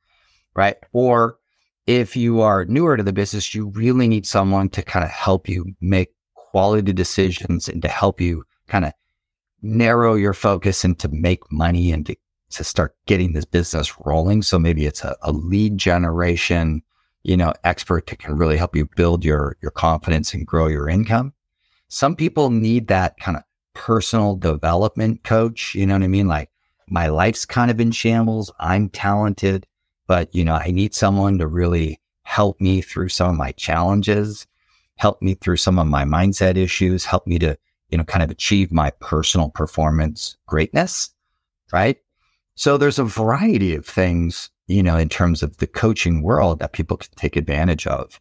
[0.54, 0.76] right?
[0.92, 1.38] Or
[1.86, 5.48] if you are newer to the business, you really need someone to kind of help
[5.48, 8.92] you make quality decisions and to help you kind of
[9.62, 12.16] narrow your focus and to make money and to,
[12.50, 14.42] to start getting this business rolling.
[14.42, 16.82] So maybe it's a, a lead generation,
[17.22, 20.88] you know, expert that can really help you build your, your confidence and grow your
[20.88, 21.32] income.
[21.88, 23.42] Some people need that kind of
[23.74, 25.74] personal development coach.
[25.74, 26.28] You know what I mean?
[26.28, 26.50] Like
[26.88, 28.52] my life's kind of in shambles.
[28.58, 29.66] I'm talented,
[30.06, 34.46] but you know, I need someone to really help me through some of my challenges,
[34.96, 37.56] help me through some of my mindset issues, help me to,
[37.88, 41.10] you know, kind of achieve my personal performance greatness.
[41.72, 41.98] Right.
[42.54, 46.72] So there's a variety of things, you know, in terms of the coaching world that
[46.72, 48.20] people can take advantage of.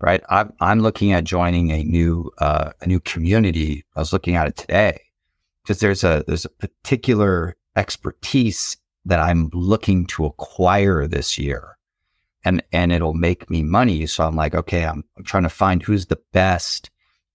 [0.00, 0.22] Right.
[0.28, 3.84] I'm, I'm looking at joining a new, uh, a new community.
[3.96, 5.00] I was looking at it today
[5.62, 11.78] because there's a, there's a particular expertise that I'm looking to acquire this year.
[12.44, 14.06] And, and it'll make me money.
[14.06, 16.90] So I'm like, okay, I'm, I'm trying to find who's the best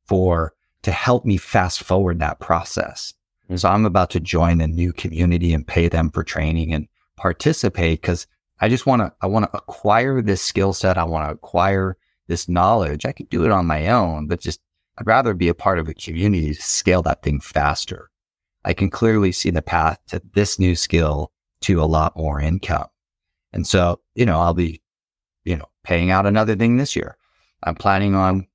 [0.06, 3.14] for to help me fast forward that process.
[3.50, 6.88] And so I'm about to join a new community and pay them for training and
[7.18, 8.26] participate because
[8.62, 10.98] I just want to, I want to acquire this skill set.
[10.98, 11.98] I want to acquire
[12.34, 13.06] this knowledge.
[13.06, 14.60] I could do it on my own, but just
[14.98, 18.10] I'd rather be a part of a community to scale that thing faster.
[18.66, 22.88] I can clearly see the path to this new skill to a lot more income.
[23.52, 24.82] And so, you know, I'll be,
[25.44, 27.18] you know, paying out another thing this year.
[27.62, 28.48] I'm planning on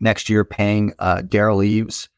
[0.00, 2.08] next year paying, uh, Derral Eves,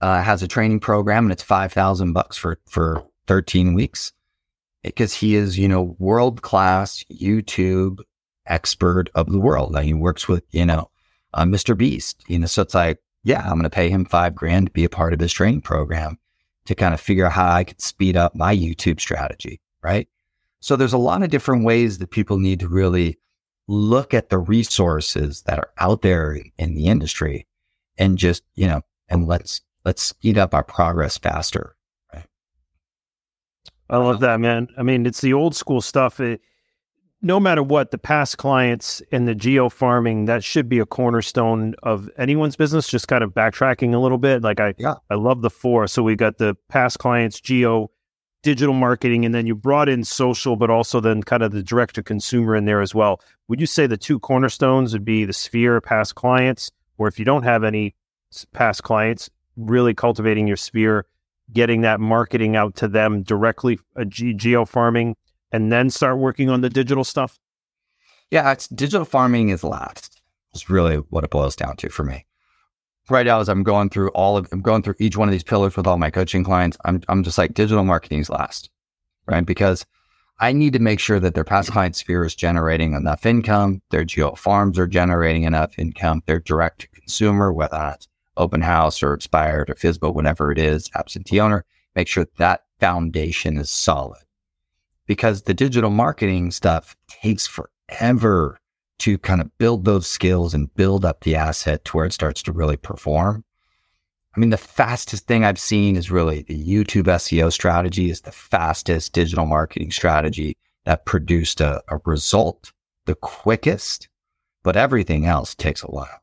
[0.00, 4.12] uh, has a training program and it's 5,000 bucks for, for 13 weeks
[4.82, 8.00] because he is, you know, world class YouTube
[8.48, 9.72] expert of the world.
[9.72, 10.90] Like he works with, you know,
[11.34, 11.76] uh, Mr.
[11.76, 14.72] Beast, you know, so it's like, yeah, I'm going to pay him five grand to
[14.72, 16.18] be a part of his training program
[16.66, 19.60] to kind of figure out how I could speed up my YouTube strategy.
[19.82, 20.08] Right.
[20.60, 23.18] So there's a lot of different ways that people need to really
[23.68, 27.46] look at the resources that are out there in the industry
[27.96, 31.76] and just, you know, and let's, let's speed up our progress faster.
[32.12, 32.26] Right.
[33.90, 34.68] I love that, man.
[34.76, 36.18] I mean, it's the old school stuff.
[36.18, 36.40] It,
[37.20, 41.74] no matter what, the past clients and the geo farming, that should be a cornerstone
[41.82, 42.88] of anyone's business.
[42.88, 44.42] Just kind of backtracking a little bit.
[44.42, 44.94] Like I, yeah.
[45.10, 45.86] I love the four.
[45.88, 47.90] So we got the past clients, geo,
[48.42, 51.96] digital marketing, and then you brought in social, but also then kind of the direct
[51.96, 53.20] to consumer in there as well.
[53.48, 57.24] Would you say the two cornerstones would be the sphere past clients, or if you
[57.24, 57.96] don't have any
[58.52, 61.06] past clients, really cultivating your sphere,
[61.52, 65.16] getting that marketing out to them directly, uh, a geo farming
[65.52, 67.38] and then start working on the digital stuff?
[68.30, 70.20] Yeah, it's digital farming is last.
[70.52, 72.26] It's really what it boils down to for me.
[73.08, 75.44] Right now, as I'm going through all of, I'm going through each one of these
[75.44, 76.76] pillars with all my coaching clients.
[76.84, 78.68] I'm, I'm just like digital marketing is last,
[79.26, 79.44] right?
[79.44, 79.86] Because
[80.40, 83.80] I need to make sure that their past client sphere is generating enough income.
[83.90, 86.22] Their geo farms are generating enough income.
[86.26, 90.90] Their direct to consumer, whether that's open house or expired or FSBO, whatever it is,
[90.94, 91.64] absentee owner,
[91.96, 94.20] make sure that foundation is solid
[95.08, 98.60] because the digital marketing stuff takes forever
[98.98, 102.42] to kind of build those skills and build up the asset to where it starts
[102.42, 103.44] to really perform.
[104.36, 108.30] I mean, the fastest thing I've seen is really the YouTube SEO strategy is the
[108.32, 112.72] fastest digital marketing strategy that produced a, a result
[113.06, 114.08] the quickest,
[114.62, 116.20] but everything else takes a while.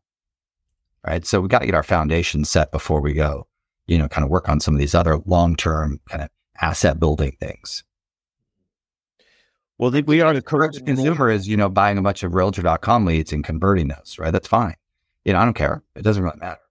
[1.06, 1.26] Right.
[1.26, 3.48] So we got to get our foundation set before we go,
[3.88, 6.30] you know, kind of work on some of these other long term kind of
[6.62, 7.84] asset building things.
[9.78, 13.34] Well, we are the correct consumer is, you know, buying a bunch of realtor.com leads
[13.34, 14.32] and converting those, right?
[14.32, 14.76] That's fine.
[15.26, 15.84] You know, I don't care.
[15.96, 16.62] It doesn't really matter.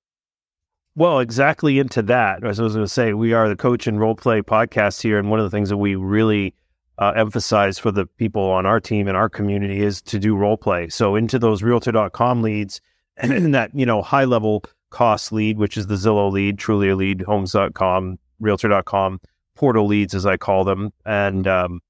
[0.97, 2.45] Well, exactly into that.
[2.45, 5.19] As I was going to say, we are the coach and role play podcast here.
[5.19, 6.55] And one of the things that we really
[6.99, 10.57] uh, emphasize for the people on our team and our community is to do role
[10.57, 10.89] play.
[10.89, 12.81] So into those realtor.com leads
[13.17, 17.23] and that, you know, high level cost lead, which is the Zillow lead, Trulia lead,
[17.23, 19.21] homes.com, realtor.com,
[19.57, 20.93] portal leads, as I call them.
[21.05, 21.81] And, um,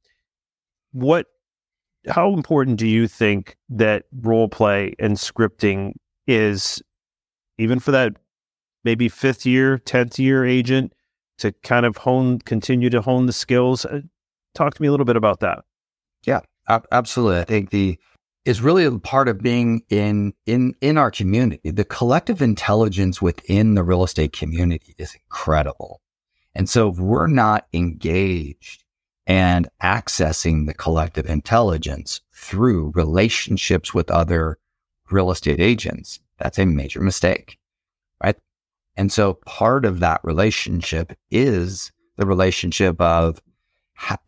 [0.95, 1.27] what
[2.09, 5.93] how important do you think that role play and scripting
[6.27, 6.83] is
[7.59, 8.13] even for that
[8.85, 10.93] maybe fifth year 10th year agent
[11.39, 13.85] to kind of hone continue to hone the skills?
[13.85, 14.01] Uh,
[14.55, 15.65] talk to me a little bit about that.
[16.25, 17.41] Yeah absolutely.
[17.41, 17.99] I think the
[18.45, 21.71] is really a part of being in in in our community.
[21.71, 26.01] The collective intelligence within the real estate community is incredible.
[26.55, 28.84] And so if we're not engaged
[29.27, 34.59] and accessing the collective intelligence through relationships with other
[35.11, 36.21] real estate agents.
[36.39, 37.59] That's a major mistake,
[38.23, 38.37] right?
[38.97, 43.41] And so part of that relationship is the relationship of,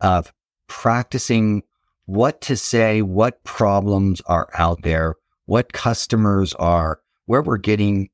[0.01, 0.33] of
[0.67, 1.63] practicing
[2.05, 8.09] what to say, what problems are out there, what customers are, where we're getting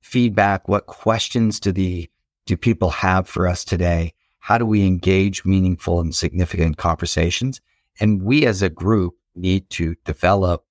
[0.00, 2.10] feedback, what questions do the
[2.46, 4.12] do people have for us today?
[4.46, 7.60] How do we engage meaningful and significant conversations?
[7.98, 10.64] And we as a group need to develop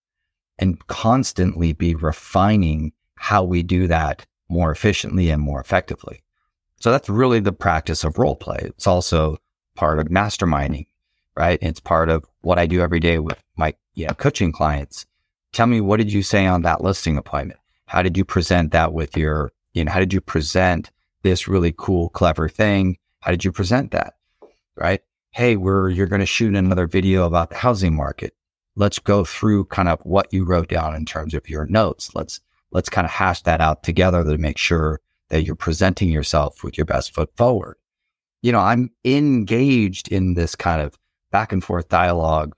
[0.57, 6.23] and constantly be refining how we do that more efficiently and more effectively.
[6.79, 8.59] So that's really the practice of role play.
[8.61, 9.39] It's also
[9.75, 10.87] part of masterminding,
[11.35, 11.59] right?
[11.61, 15.05] It's part of what I do every day with my you know, coaching clients.
[15.51, 17.59] Tell me, what did you say on that listing appointment?
[17.87, 20.91] How did you present that with your, you know, how did you present
[21.23, 22.99] this really cool, clever thing?
[23.25, 24.13] How did you present that?
[24.75, 25.01] Right?
[25.31, 28.35] Hey, we're, you're going to shoot another video about the housing market.
[28.75, 32.13] Let's go through kind of what you wrote down in terms of your notes.
[32.13, 36.63] Let's, let's kind of hash that out together to make sure that you're presenting yourself
[36.63, 37.77] with your best foot forward.
[38.43, 40.95] You know, I'm engaged in this kind of
[41.31, 42.53] back and forth dialogue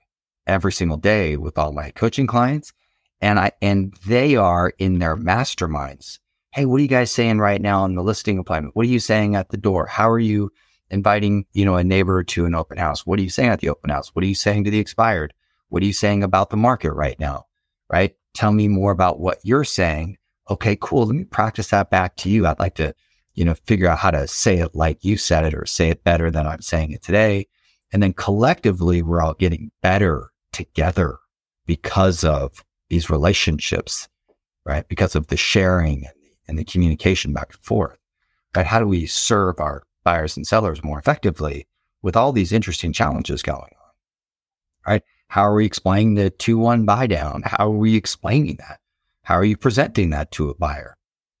[0.46, 2.74] every single day with all my coaching clients.
[3.22, 6.18] And I, and they are in their masterminds.
[6.58, 8.74] Hey, what are you guys saying right now on the listing appointment?
[8.74, 9.86] What are you saying at the door?
[9.86, 10.50] How are you
[10.90, 13.06] inviting, you know, a neighbor to an open house?
[13.06, 14.08] What are you saying at the open house?
[14.08, 15.34] What are you saying to the expired?
[15.68, 17.46] What are you saying about the market right now?
[17.88, 18.16] Right?
[18.34, 20.18] Tell me more about what you're saying.
[20.50, 21.06] Okay, cool.
[21.06, 22.44] Let me practice that back to you.
[22.44, 22.92] I'd like to,
[23.34, 26.02] you know, figure out how to say it like you said it or say it
[26.02, 27.46] better than I'm saying it today.
[27.92, 31.18] And then collectively, we're all getting better together
[31.66, 34.08] because of these relationships,
[34.66, 34.88] right?
[34.88, 36.06] Because of the sharing
[36.48, 37.98] and the, communication back and forth,
[38.56, 38.66] right?
[38.66, 41.66] How do we serve our buyers and sellers more effectively
[42.02, 43.92] with all these interesting challenges going on,
[44.86, 45.02] right?
[45.28, 47.42] How are we explaining the 2-1 buy down?
[47.44, 48.80] How are we explaining that?
[49.22, 50.96] How are you presenting that to a buyer,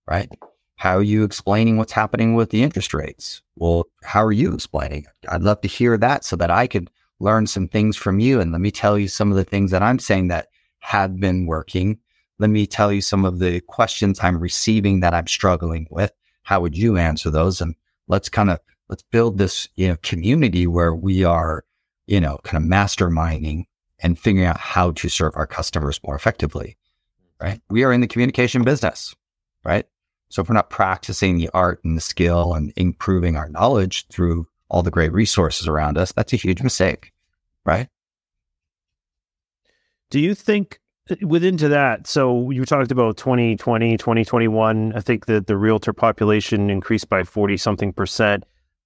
[0.06, 0.28] right?
[0.76, 3.42] How are you explaining what's happening with the interest rates?
[3.56, 5.06] Well, how are you explaining?
[5.28, 8.40] I'd love to hear that so that I could learn some things from you.
[8.40, 10.48] And let me tell you some of the things that I'm saying that
[10.80, 11.98] have been working.
[12.38, 16.12] Let me tell you some of the questions I'm receiving that I'm struggling with.
[16.42, 17.60] How would you answer those?
[17.60, 17.74] And
[18.06, 21.64] let's kind of, let's build this, you know, community where we are,
[22.06, 23.64] you know, kind of masterminding
[23.98, 26.76] and figuring out how to serve our customers more effectively,
[27.40, 27.60] right?
[27.68, 29.14] We are in the communication business,
[29.64, 29.86] right?
[30.30, 34.46] So if we're not practicing the art and the skill and improving our knowledge through
[34.68, 37.12] all the great resources around us, that's a huge mistake,
[37.64, 37.88] right?
[40.10, 40.80] Do you think
[41.22, 46.70] within to that, so you talked about 2020, 2021, I think that the realtor population
[46.70, 48.44] increased by 40 something percent.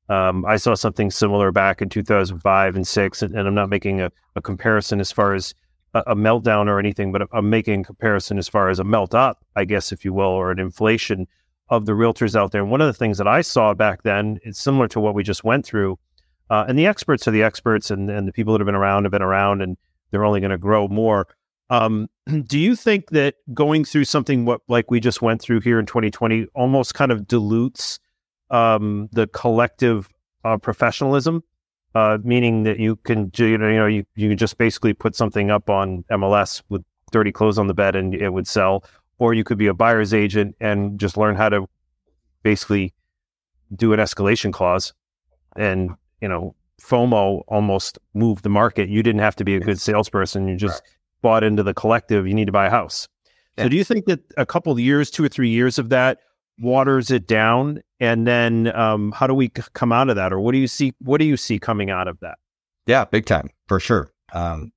[0.08, 4.00] Um, I saw something similar back in 2005 and six, and, and I'm not making
[4.00, 5.54] a, a, comparison as far as
[5.94, 9.14] a, a, meltdown or anything, but I'm making a comparison as far as a melt
[9.14, 11.28] up, I guess, if you will, or an inflation
[11.68, 12.62] of the realtors out there.
[12.62, 15.22] And one of the things that I saw back then is similar to what we
[15.22, 15.98] just went through.
[16.50, 19.04] Uh, and the experts are the experts, and, and the people that have been around
[19.04, 19.76] have been around, and
[20.10, 21.26] they're only going to grow more.
[21.72, 22.10] Um,
[22.46, 25.86] do you think that going through something what like we just went through here in
[25.86, 27.98] 2020 almost kind of dilutes
[28.50, 30.08] um, the collective
[30.44, 31.42] uh, professionalism?
[31.94, 35.14] Uh, meaning that you can you know you know you, you can just basically put
[35.14, 38.84] something up on MLS with dirty clothes on the bed and it would sell,
[39.18, 41.66] or you could be a buyer's agent and just learn how to
[42.42, 42.94] basically
[43.74, 44.92] do an escalation clause
[45.56, 48.88] and you know FOMO almost moved the market.
[48.88, 50.48] You didn't have to be a good salesperson.
[50.48, 50.82] You just.
[51.22, 52.26] Bought into the collective.
[52.26, 53.08] You need to buy a house.
[53.56, 53.64] Yeah.
[53.64, 56.18] So do you think that a couple of years, two or three years of that
[56.58, 57.82] waters it down?
[58.00, 60.32] And then um, how do we c- come out of that?
[60.32, 60.92] Or what do you see?
[61.00, 62.38] What do you see coming out of that?
[62.86, 64.12] Yeah, big time for sure.
[64.32, 64.72] Um,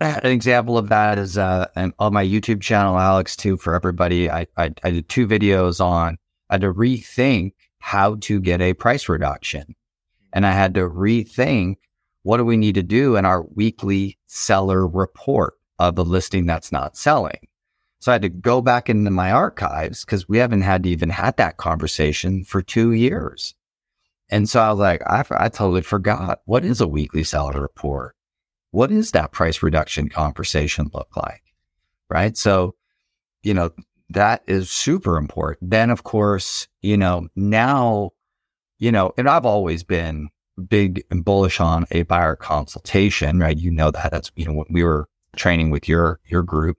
[0.00, 1.66] an example of that is uh,
[1.98, 4.30] on my YouTube channel, Alex, too, for everybody.
[4.30, 6.18] I, I, I did two videos on
[6.50, 9.74] I had to rethink how to get a price reduction
[10.32, 11.76] and I had to rethink
[12.28, 16.70] what do we need to do in our weekly seller report of the listing that's
[16.70, 17.48] not selling.
[18.00, 21.38] So I had to go back into my archives because we haven't had even had
[21.38, 23.54] that conversation for two years.
[24.28, 26.42] And so I was like, I, I totally forgot.
[26.44, 28.14] What is a weekly seller report?
[28.72, 31.44] What is that price reduction conversation look like?
[32.10, 32.36] Right.
[32.36, 32.74] So,
[33.42, 33.70] you know,
[34.10, 35.70] that is super important.
[35.70, 38.10] Then, of course, you know, now
[38.78, 40.28] you know, and I've always been
[40.68, 43.56] big and bullish on a buyer consultation, right?
[43.56, 46.78] You know that that's, you know, when we were training with your, your group,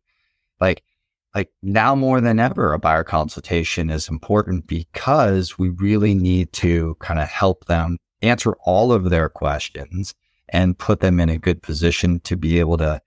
[0.59, 0.83] like,
[1.35, 6.95] like now more than ever, a buyer consultation is important because we really need to
[6.99, 10.15] kind of help them answer all of their questions
[10.49, 12.99] and put them in a good position to be able to,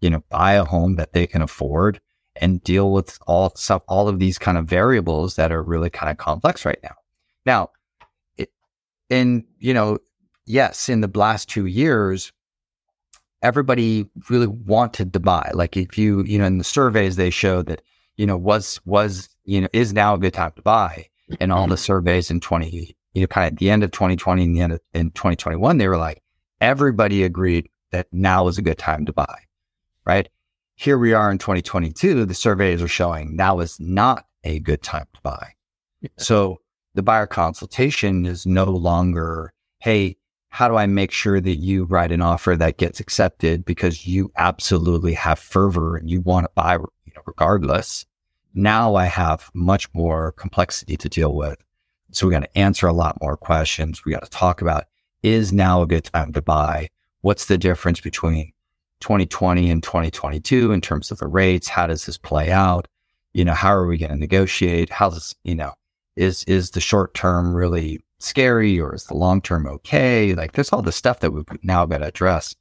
[0.00, 2.00] you know, buy a home that they can afford
[2.36, 6.10] and deal with all stuff, all of these kind of variables that are really kind
[6.10, 6.94] of complex right now.
[7.46, 7.70] Now,
[9.08, 9.98] and, you know,
[10.50, 12.32] yes, in the last two years,
[13.42, 15.50] everybody really wanted to buy.
[15.54, 17.82] Like if you, you know, in the surveys, they showed that,
[18.16, 21.06] you know, was, was, you know, is now a good time to buy.
[21.38, 24.42] And all the surveys in 20, you know, kind of at the end of 2020
[24.42, 26.22] and the end of in 2021, they were like,
[26.60, 29.38] everybody agreed that now is a good time to buy,
[30.04, 30.28] right?
[30.74, 32.24] Here we are in 2022.
[32.24, 35.52] The surveys are showing now is not a good time to buy.
[36.16, 36.58] So
[36.94, 40.16] the buyer consultation is no longer, Hey,
[40.50, 44.30] how do I make sure that you write an offer that gets accepted because you
[44.36, 48.04] absolutely have fervor and you want to buy you know, regardless?
[48.52, 51.62] Now I have much more complexity to deal with.
[52.10, 54.04] So we got to answer a lot more questions.
[54.04, 54.84] We got to talk about
[55.22, 56.88] is now a good time to buy?
[57.20, 58.52] What's the difference between
[59.00, 61.68] 2020 and 2022 in terms of the rates?
[61.68, 62.88] How does this play out?
[63.32, 64.90] You know, how are we going to negotiate?
[64.90, 65.74] How does, you know,
[66.20, 70.34] is, is the short term really scary or is the long term okay?
[70.34, 72.54] Like there's all the stuff that we've now got to address.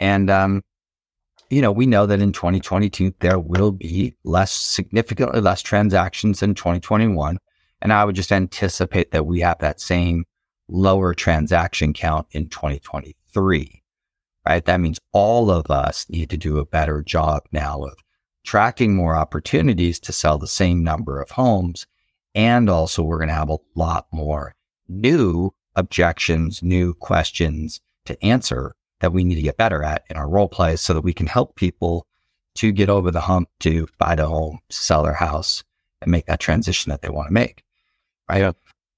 [0.00, 0.62] And, um,
[1.50, 6.54] you know, we know that in 2022, there will be less, significantly less transactions in
[6.54, 7.38] 2021.
[7.82, 10.24] And I would just anticipate that we have that same
[10.68, 13.82] lower transaction count in 2023,
[14.46, 14.64] right?
[14.64, 17.98] That means all of us need to do a better job now of
[18.42, 21.86] tracking more opportunities to sell the same number of homes
[22.34, 24.54] and also we're going to have a lot more
[24.88, 30.28] new objections, new questions to answer that we need to get better at in our
[30.28, 32.06] role plays so that we can help people
[32.54, 35.64] to get over the hump to buy the home, sell their house
[36.00, 37.62] and make that transition that they want to make.
[38.28, 38.38] Right.
[38.38, 38.52] Yeah.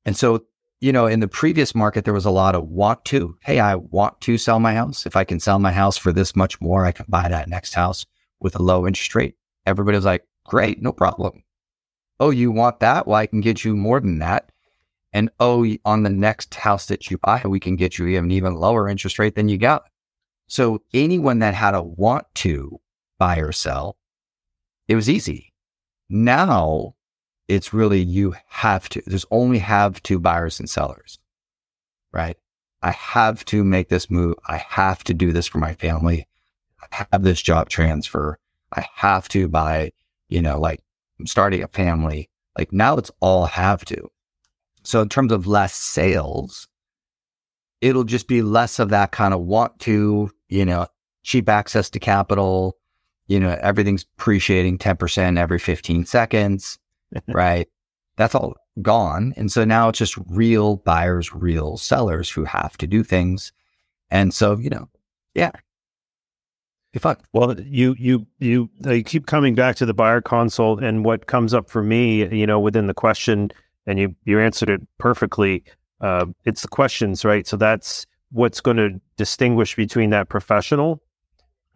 [0.04, 0.44] And so,
[0.80, 3.76] you know, in the previous market, there was a lot of want to, Hey, I
[3.76, 5.06] want to sell my house.
[5.06, 7.74] If I can sell my house for this much more, I can buy that next
[7.74, 8.04] house
[8.40, 9.34] with a low interest rate.
[9.64, 11.42] Everybody was like, great, no problem.
[12.18, 13.06] Oh, you want that?
[13.06, 14.50] Well, I can get you more than that.
[15.12, 18.54] And oh, on the next house that you buy, we can get you an even
[18.54, 19.84] lower interest rate than you got.
[20.46, 22.80] So anyone that had a want to
[23.18, 23.96] buy or sell,
[24.88, 25.52] it was easy.
[26.08, 26.94] Now
[27.48, 31.18] it's really you have to, there's only have two buyers and sellers,
[32.12, 32.36] right?
[32.82, 34.36] I have to make this move.
[34.46, 36.28] I have to do this for my family.
[36.92, 38.38] I have this job transfer.
[38.72, 39.92] I have to buy,
[40.28, 40.82] you know, like
[41.18, 42.30] I'm starting a family.
[42.56, 44.10] Like now it's all have to.
[44.82, 46.68] So in terms of less sales,
[47.80, 50.86] it'll just be less of that kind of want to, you know,
[51.22, 52.78] cheap access to capital.
[53.26, 56.78] You know, everything's appreciating 10% every 15 seconds,
[57.28, 57.68] right?
[58.16, 59.34] That's all gone.
[59.36, 63.52] And so now it's just real buyers, real sellers who have to do things.
[64.10, 64.88] And so, you know,
[65.34, 65.50] yeah,
[67.00, 67.16] fun.
[67.32, 71.54] Well, you you you you keep coming back to the buyer consult, and what comes
[71.54, 73.50] up for me, you know, within the question,
[73.86, 75.64] and you you answered it perfectly.
[76.00, 77.46] Uh, it's the questions, right?
[77.46, 81.00] So that's what's going to distinguish between that professional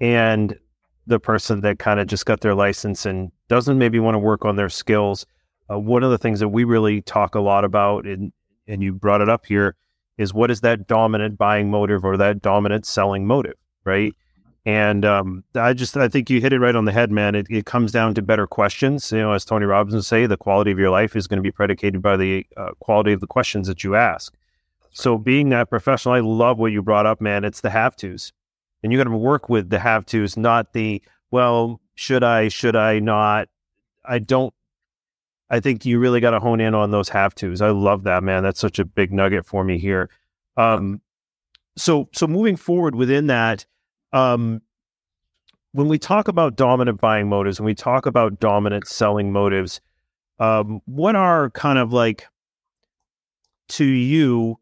[0.01, 0.59] and
[1.07, 4.45] the person that kind of just got their license and doesn't maybe want to work
[4.45, 5.27] on their skills.
[5.71, 8.33] Uh, one of the things that we really talk a lot about, and
[8.67, 9.75] and you brought it up here,
[10.19, 14.15] is what is that dominant buying motive or that dominant selling motive, right?
[14.71, 17.35] And um, I just I think you hit it right on the head, man.
[17.35, 19.11] It, it comes down to better questions.
[19.11, 21.43] You know, as Tony Robbins would say, the quality of your life is going to
[21.43, 24.33] be predicated by the uh, quality of the questions that you ask.
[24.93, 27.45] So, being that professional, I love what you brought up, man.
[27.45, 28.33] It's the have tos,
[28.85, 31.03] and you got to work with the have tos, not the
[31.33, 31.81] well.
[31.97, 32.47] Should I?
[32.47, 33.49] Should I not?
[34.05, 34.55] I don't.
[35.51, 37.61] I think you really got to hone in on those have tos.
[37.61, 38.45] I love that, man.
[38.45, 40.11] That's such a big nugget for me here.
[40.57, 41.01] Um,
[41.77, 43.67] so, so moving forward within that
[44.13, 44.61] um,
[45.73, 49.81] when we talk about dominant buying motives and we talk about dominant selling motives,
[50.39, 52.27] um, what are kind of like
[53.69, 54.59] to you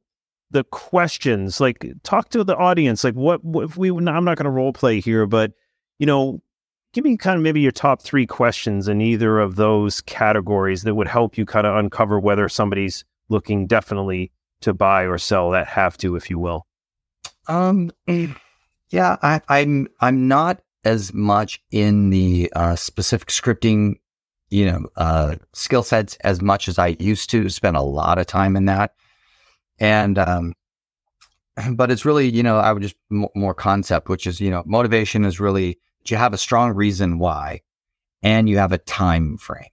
[0.50, 1.60] the questions?
[1.60, 3.04] Like, talk to the audience.
[3.04, 3.90] Like, what, what if we?
[3.90, 5.52] I'm not going to role play here, but
[5.98, 6.42] you know,
[6.92, 10.94] give me kind of maybe your top three questions in either of those categories that
[10.94, 14.30] would help you kind of uncover whether somebody's looking definitely
[14.60, 16.66] to buy or sell that have to, if you will.
[17.46, 17.90] Um.
[18.90, 23.96] Yeah, I, I'm I'm not as much in the uh, specific scripting,
[24.48, 27.48] you know, uh, skill sets as much as I used to.
[27.48, 28.94] Spend a lot of time in that,
[29.78, 30.54] and um,
[31.72, 34.62] but it's really, you know, I would just m- more concept, which is, you know,
[34.66, 37.60] motivation is really you have a strong reason why,
[38.22, 39.68] and you have a time frame.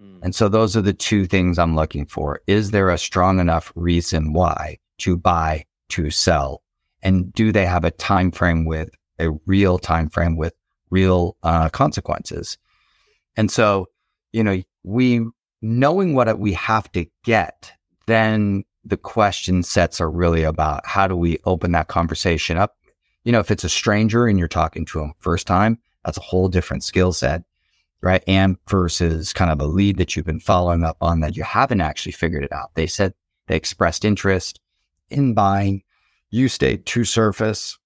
[0.00, 0.20] Mm.
[0.22, 2.42] And so those are the two things I'm looking for.
[2.46, 6.62] Is there a strong enough reason why to buy, to sell,
[7.02, 10.54] and do they have a time frame with a real time frame with
[10.90, 12.58] real uh, consequences?
[13.36, 13.86] And so,
[14.32, 15.24] you know, we
[15.60, 17.72] knowing what we have to get,
[18.06, 22.76] then the question sets are really about how do we open that conversation up?
[23.24, 26.22] You know, if it's a stranger and you're talking to them first time, that's a
[26.22, 27.42] whole different skill set.
[28.00, 28.22] right?
[28.26, 31.80] And versus kind of a lead that you've been following up on that you haven't
[31.80, 32.70] actually figured it out.
[32.74, 33.14] They said
[33.46, 34.60] they expressed interest
[35.10, 35.82] in buying.
[36.30, 37.78] You stayed to surface.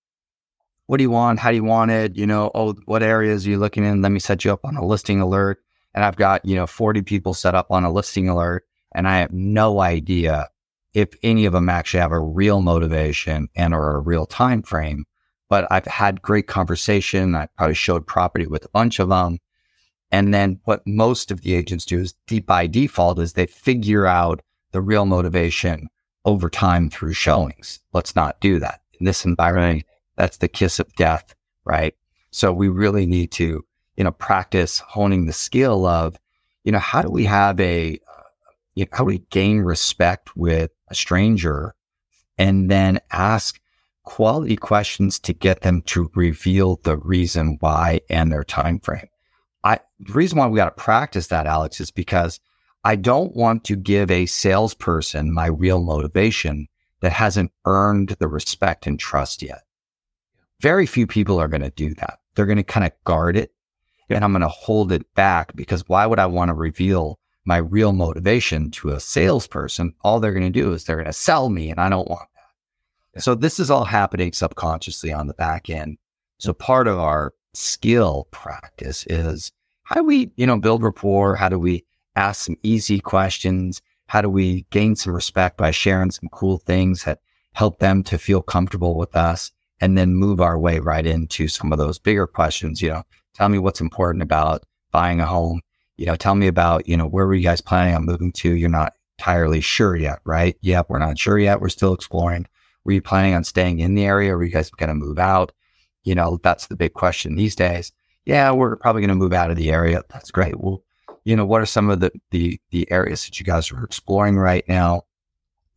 [0.87, 1.39] What do you want?
[1.39, 2.17] How do you want it?
[2.17, 4.03] You know, oh, what areas are you looking in?
[4.03, 5.63] Let me set you up on a listing alert.
[5.95, 8.65] And I've got, you know, 40 people set up on a listing alert
[8.95, 10.49] and I have no idea
[10.95, 15.05] if any of them actually have a real motivation and or a real time frame.
[15.49, 17.35] But I've had great conversation.
[17.35, 19.39] I probably showed property with a bunch of them.
[20.11, 24.07] And then what most of the agents do is deep by default is they figure
[24.07, 24.41] out
[24.73, 25.89] the real motivation
[26.25, 27.81] over time through showings.
[27.93, 29.85] Let's not do that in this environment.
[30.17, 31.95] That's the kiss of death, right?
[32.31, 33.65] So we really need to,
[33.97, 36.17] you know, practice honing the skill of,
[36.65, 38.23] you know, how do we have a, uh,
[38.75, 41.75] you know, how do we gain respect with a stranger
[42.39, 43.61] and then ask
[44.05, 49.09] quality questions to get them to reveal the reason why and their time frame.
[49.65, 52.41] I the reason why we got to practice that, Alex, is because
[52.85, 56.69] I don't want to give a salesperson my real motivation
[57.01, 59.63] that hasn't earned the respect and trust yet.
[60.61, 62.19] Very few people are going to do that.
[62.35, 63.53] They're going to kind of guard it
[64.09, 67.57] and I'm going to hold it back because why would I want to reveal my
[67.57, 69.95] real motivation to a salesperson?
[70.03, 72.29] All they're going to do is they're going to sell me and I don't want
[72.35, 73.15] that.
[73.15, 73.21] Yeah.
[73.21, 75.99] So this is all happening subconsciously on the back end.
[76.39, 79.53] So part of our skill practice is
[79.85, 81.37] how do we, you know, build rapport?
[81.37, 81.85] How do we
[82.17, 83.83] ask some easy questions?
[84.07, 87.21] How do we gain some respect by sharing some cool things that
[87.53, 91.73] help them to feel comfortable with us and then move our way right into some
[91.73, 92.83] of those bigger questions?
[92.83, 93.03] You know,
[93.35, 95.61] tell me what's important about buying a home.
[95.97, 98.55] You know, tell me about, you know, where were you guys planning on moving to?
[98.55, 100.57] You're not entirely sure yet, right?
[100.61, 100.87] Yep.
[100.89, 101.61] We're not sure yet.
[101.61, 102.47] We're still exploring.
[102.85, 104.35] Were you planning on staying in the area?
[104.35, 105.53] Were you guys going to move out?
[106.03, 107.93] You know, that's the big question these days.
[108.25, 110.03] Yeah, we're probably going to move out of the area.
[110.11, 110.59] That's great.
[110.59, 110.83] Well,
[111.25, 114.37] you know, what are some of the, the, the areas that you guys are exploring
[114.37, 115.03] right now?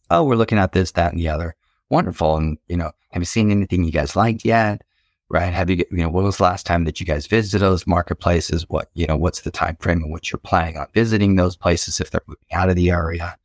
[0.09, 1.55] Oh, we're looking at this, that, and the other.
[1.89, 2.37] Wonderful.
[2.37, 4.81] And, you know, have you seen anything you guys liked yet?
[5.27, 5.53] Right.
[5.53, 8.69] Have you, you know, what was the last time that you guys visited those marketplaces?
[8.69, 11.99] What, you know, what's the time frame in which you're planning on visiting those places
[11.99, 13.35] if they're moving out of the area?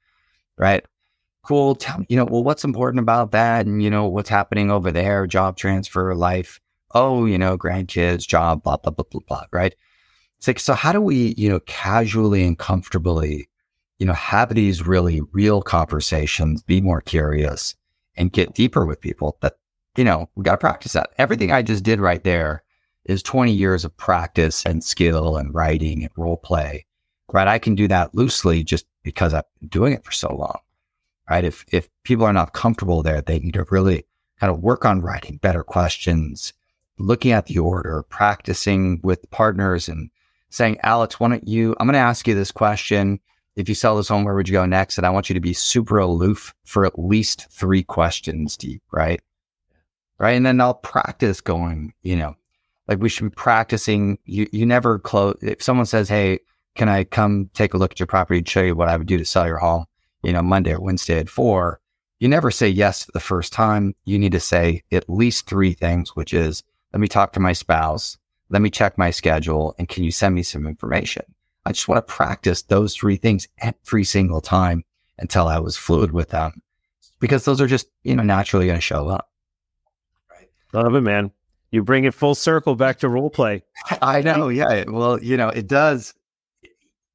[0.59, 0.85] Right.
[1.43, 1.75] Cool.
[1.75, 3.65] Tell me, you know, well, what's important about that?
[3.65, 5.27] And, you know, what's happening over there?
[5.27, 6.61] Job transfer, life
[6.95, 9.75] oh, you know, grandkids, job, blah, blah, blah, blah, blah, right?
[10.41, 13.51] It's like, so how do we, you know, casually and comfortably,
[13.99, 17.75] you know, have these really real conversations, be more curious
[18.17, 19.59] and get deeper with people that,
[19.99, 21.11] you know, we got to practice that.
[21.19, 22.63] Everything I just did right there
[23.05, 26.87] is 20 years of practice and skill and writing and role play,
[27.31, 27.47] right?
[27.47, 30.61] I can do that loosely just because I've been doing it for so long,
[31.29, 31.45] right?
[31.45, 34.07] If, if people are not comfortable there, they need to really
[34.39, 36.55] kind of work on writing better questions,
[36.99, 40.09] looking at the order, practicing with partners and
[40.51, 43.21] saying, Alex, why don't you, I'm going to ask you this question.
[43.57, 44.99] If you sell this home, where would you go next?
[44.99, 49.21] And I want you to be super aloof for at least three questions deep, right?
[50.19, 50.33] Right.
[50.33, 52.37] And then I'll practice going, you know,
[52.87, 54.19] like we should be practicing.
[54.25, 55.39] You, you never close.
[55.41, 56.41] If someone says, Hey,
[56.75, 59.07] can I come take a look at your property and show you what I would
[59.07, 59.87] do to sell your home,
[60.23, 61.81] you know, Monday or Wednesday at four,
[62.19, 63.95] you never say yes the first time.
[64.05, 67.55] You need to say at least three things, which is, let me talk to my
[67.55, 68.19] spouse.
[68.51, 69.75] Let me check my schedule.
[69.79, 71.23] And can you send me some information?
[71.65, 74.85] I just want to practice those three things every single time
[75.19, 76.63] until I was fluid with them
[77.21, 79.31] because those are just, you know, naturally going to show up.
[80.31, 80.49] Right.
[80.73, 81.31] Love it, man.
[81.71, 83.63] You bring it full circle back to role play.
[84.03, 84.49] I know.
[84.49, 84.85] Yeah.
[84.89, 86.15] Well, you know, it does.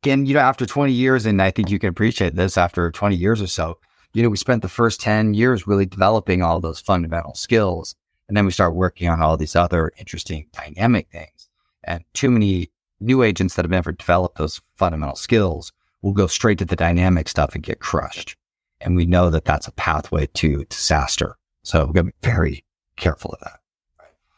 [0.06, 3.16] And, you know, after 20 years, and I think you can appreciate this after 20
[3.16, 3.80] years or so,
[4.14, 7.96] you know, we spent the first 10 years really developing all those fundamental skills.
[8.28, 11.50] And then we start working on all these other interesting dynamic things.
[11.84, 15.72] And too many new agents that have never developed those fundamental skills
[16.02, 18.36] will go straight to the dynamic stuff and get crushed.
[18.82, 21.38] And we know that that's a pathway to disaster.
[21.64, 22.66] So we're going to be very
[22.96, 23.60] careful of that.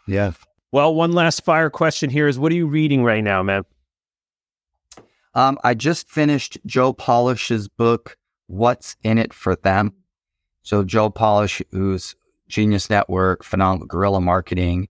[0.06, 0.32] Yeah.
[0.72, 3.64] Well, one last fire question here is what are you reading right now, man?
[5.34, 8.18] Um, I just finished Joe Polish's book,
[8.48, 9.94] What's in It for Them.
[10.64, 12.16] So Joe Polish, who's
[12.48, 14.88] Genius Network, phenomenal guerrilla marketing.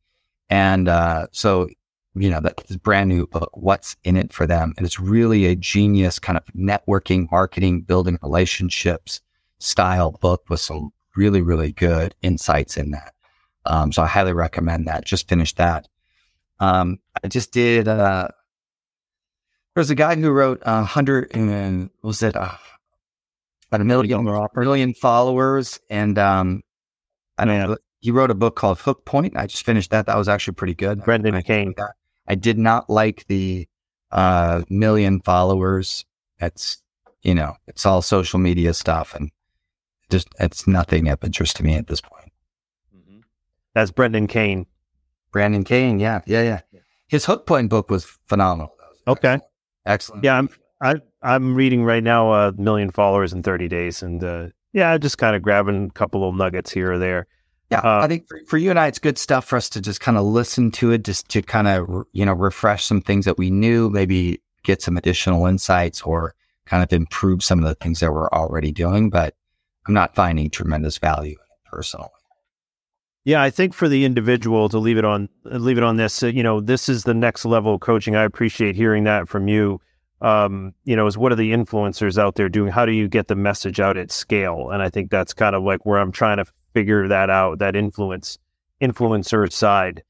[0.49, 1.67] And uh, so,
[2.15, 4.73] you know, that's brand new book, What's in It for Them?
[4.77, 9.21] And it's really a genius kind of networking, marketing, building relationships
[9.59, 13.13] style book with some really, really good insights in that.
[13.65, 15.05] Um, so I highly recommend that.
[15.05, 15.87] Just finished that.
[16.59, 18.29] Um, I just did, uh,
[19.75, 22.55] there's a guy who wrote a hundred and was it, uh,
[23.69, 24.23] about a million,
[24.55, 25.79] million followers.
[25.89, 26.63] And, um,
[27.37, 29.35] I mean, he wrote a book called Hook Point.
[29.35, 30.05] I just finished that.
[30.05, 31.03] That was actually pretty good.
[31.03, 31.73] Brendan Kane.
[32.27, 33.67] I did not like the
[34.11, 36.05] uh, million followers.
[36.39, 36.81] It's,
[37.21, 39.31] you know, it's all social media stuff and
[40.09, 42.31] just, it's nothing of interest to me at this point.
[42.95, 43.19] Mm-hmm.
[43.73, 44.65] That's Brendan Kane.
[45.31, 45.99] Brandon Kane.
[45.99, 46.21] Yeah.
[46.25, 46.61] Yeah.
[46.71, 46.79] Yeah.
[47.07, 48.73] His hook point book was phenomenal.
[48.79, 49.33] Was okay.
[49.33, 49.43] Excellent.
[49.85, 50.23] excellent.
[50.23, 50.37] Yeah.
[50.37, 50.49] I'm,
[50.81, 54.47] I, I'm reading right now a million followers in 30 days and, uh,
[54.77, 57.25] yeah, just kind of grabbing a couple of nuggets here or there.
[57.71, 59.81] Yeah, uh, I think for, for, you and I, it's good stuff for us to
[59.81, 63.25] just kind of listen to it, just to kind of you know refresh some things
[63.25, 66.35] that we knew, maybe get some additional insights, or
[66.67, 69.09] kind of improve some of the things that we're already doing.
[69.09, 69.33] But
[69.87, 72.09] I'm not finding tremendous value in it personally.
[73.25, 76.27] Yeah, I think for the individual to leave it on leave it on this, uh,
[76.27, 78.15] you know, this is the next level of coaching.
[78.15, 79.81] I appreciate hearing that from you.
[80.19, 82.71] Um, you know, is what are the influencers out there doing?
[82.71, 84.71] How do you get the message out at scale?
[84.71, 87.75] And I think that's kind of like where I'm trying to figure that out, that
[87.75, 88.39] influence,
[88.81, 90.03] influencer side.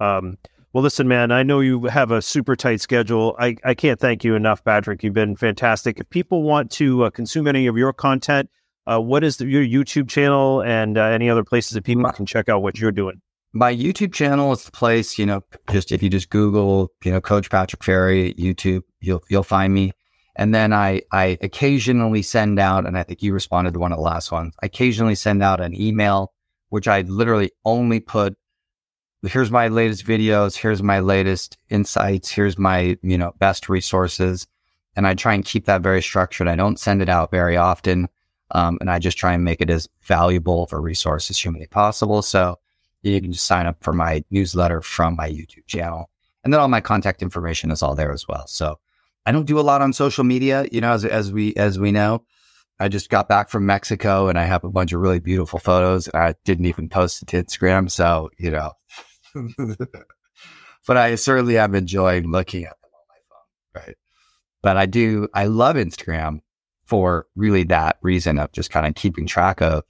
[0.00, 0.36] Um,
[0.72, 3.36] well, listen, man, I know you have a super tight schedule.
[3.38, 5.02] I, I can't thank you enough, Patrick.
[5.02, 6.00] You've been fantastic.
[6.00, 8.48] If people want to uh, consume any of your content,
[8.86, 12.26] uh, what is the, your YouTube channel and uh, any other places that people can
[12.26, 13.20] check out what you're doing?
[13.54, 17.20] My YouTube channel is the place, you know, just if you just Google, you know,
[17.20, 19.92] Coach Patrick Ferry, YouTube, you'll, you'll find me.
[20.36, 23.98] And then I, I occasionally send out, and I think you responded to one of
[23.98, 24.54] the last ones.
[24.62, 26.32] I occasionally send out an email,
[26.70, 28.34] which I literally only put,
[29.22, 30.56] here's my latest videos.
[30.56, 32.30] Here's my latest insights.
[32.30, 34.46] Here's my, you know, best resources.
[34.96, 36.48] And I try and keep that very structured.
[36.48, 38.08] I don't send it out very often.
[38.52, 41.66] Um, and I just try and make it as valuable of a resource as humanly
[41.66, 42.22] possible.
[42.22, 42.58] So
[43.02, 46.10] you can just sign up for my newsletter from my YouTube channel.
[46.44, 48.46] And then all my contact information is all there as well.
[48.46, 48.78] So
[49.26, 51.92] I don't do a lot on social media, you know, as, as we, as we
[51.92, 52.24] know.
[52.80, 56.08] I just got back from Mexico and I have a bunch of really beautiful photos
[56.08, 57.90] and I didn't even post it to Instagram.
[57.90, 58.72] So, you know,
[60.86, 63.86] but I certainly am enjoying looking at them on my phone.
[63.86, 63.96] Right.
[64.62, 66.40] But I do, I love Instagram
[66.84, 69.84] for really that reason of just kind of keeping track of,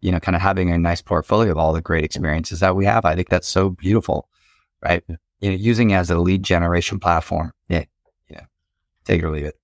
[0.00, 2.84] you know, kind of having a nice portfolio of all the great experiences that we
[2.84, 3.04] have.
[3.04, 4.28] I think that's so beautiful.
[4.82, 5.02] Right.
[5.40, 7.52] You know, using as a lead generation platform.
[7.68, 7.84] Yeah.
[8.28, 8.42] Yeah.
[9.04, 9.58] Take it or leave it.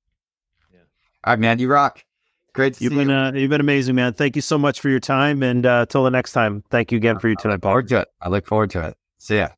[0.73, 0.81] Yeah.
[1.25, 1.59] All right, man.
[1.59, 2.05] You rock.
[2.53, 3.15] Great you've been, you.
[3.15, 4.13] Uh, you've been amazing, man.
[4.13, 5.43] Thank you so much for your time.
[5.43, 7.51] And uh, till the next time, thank you again for your time.
[7.51, 8.09] I look forward to it.
[8.21, 8.97] I look forward to it.
[9.19, 9.49] See ya.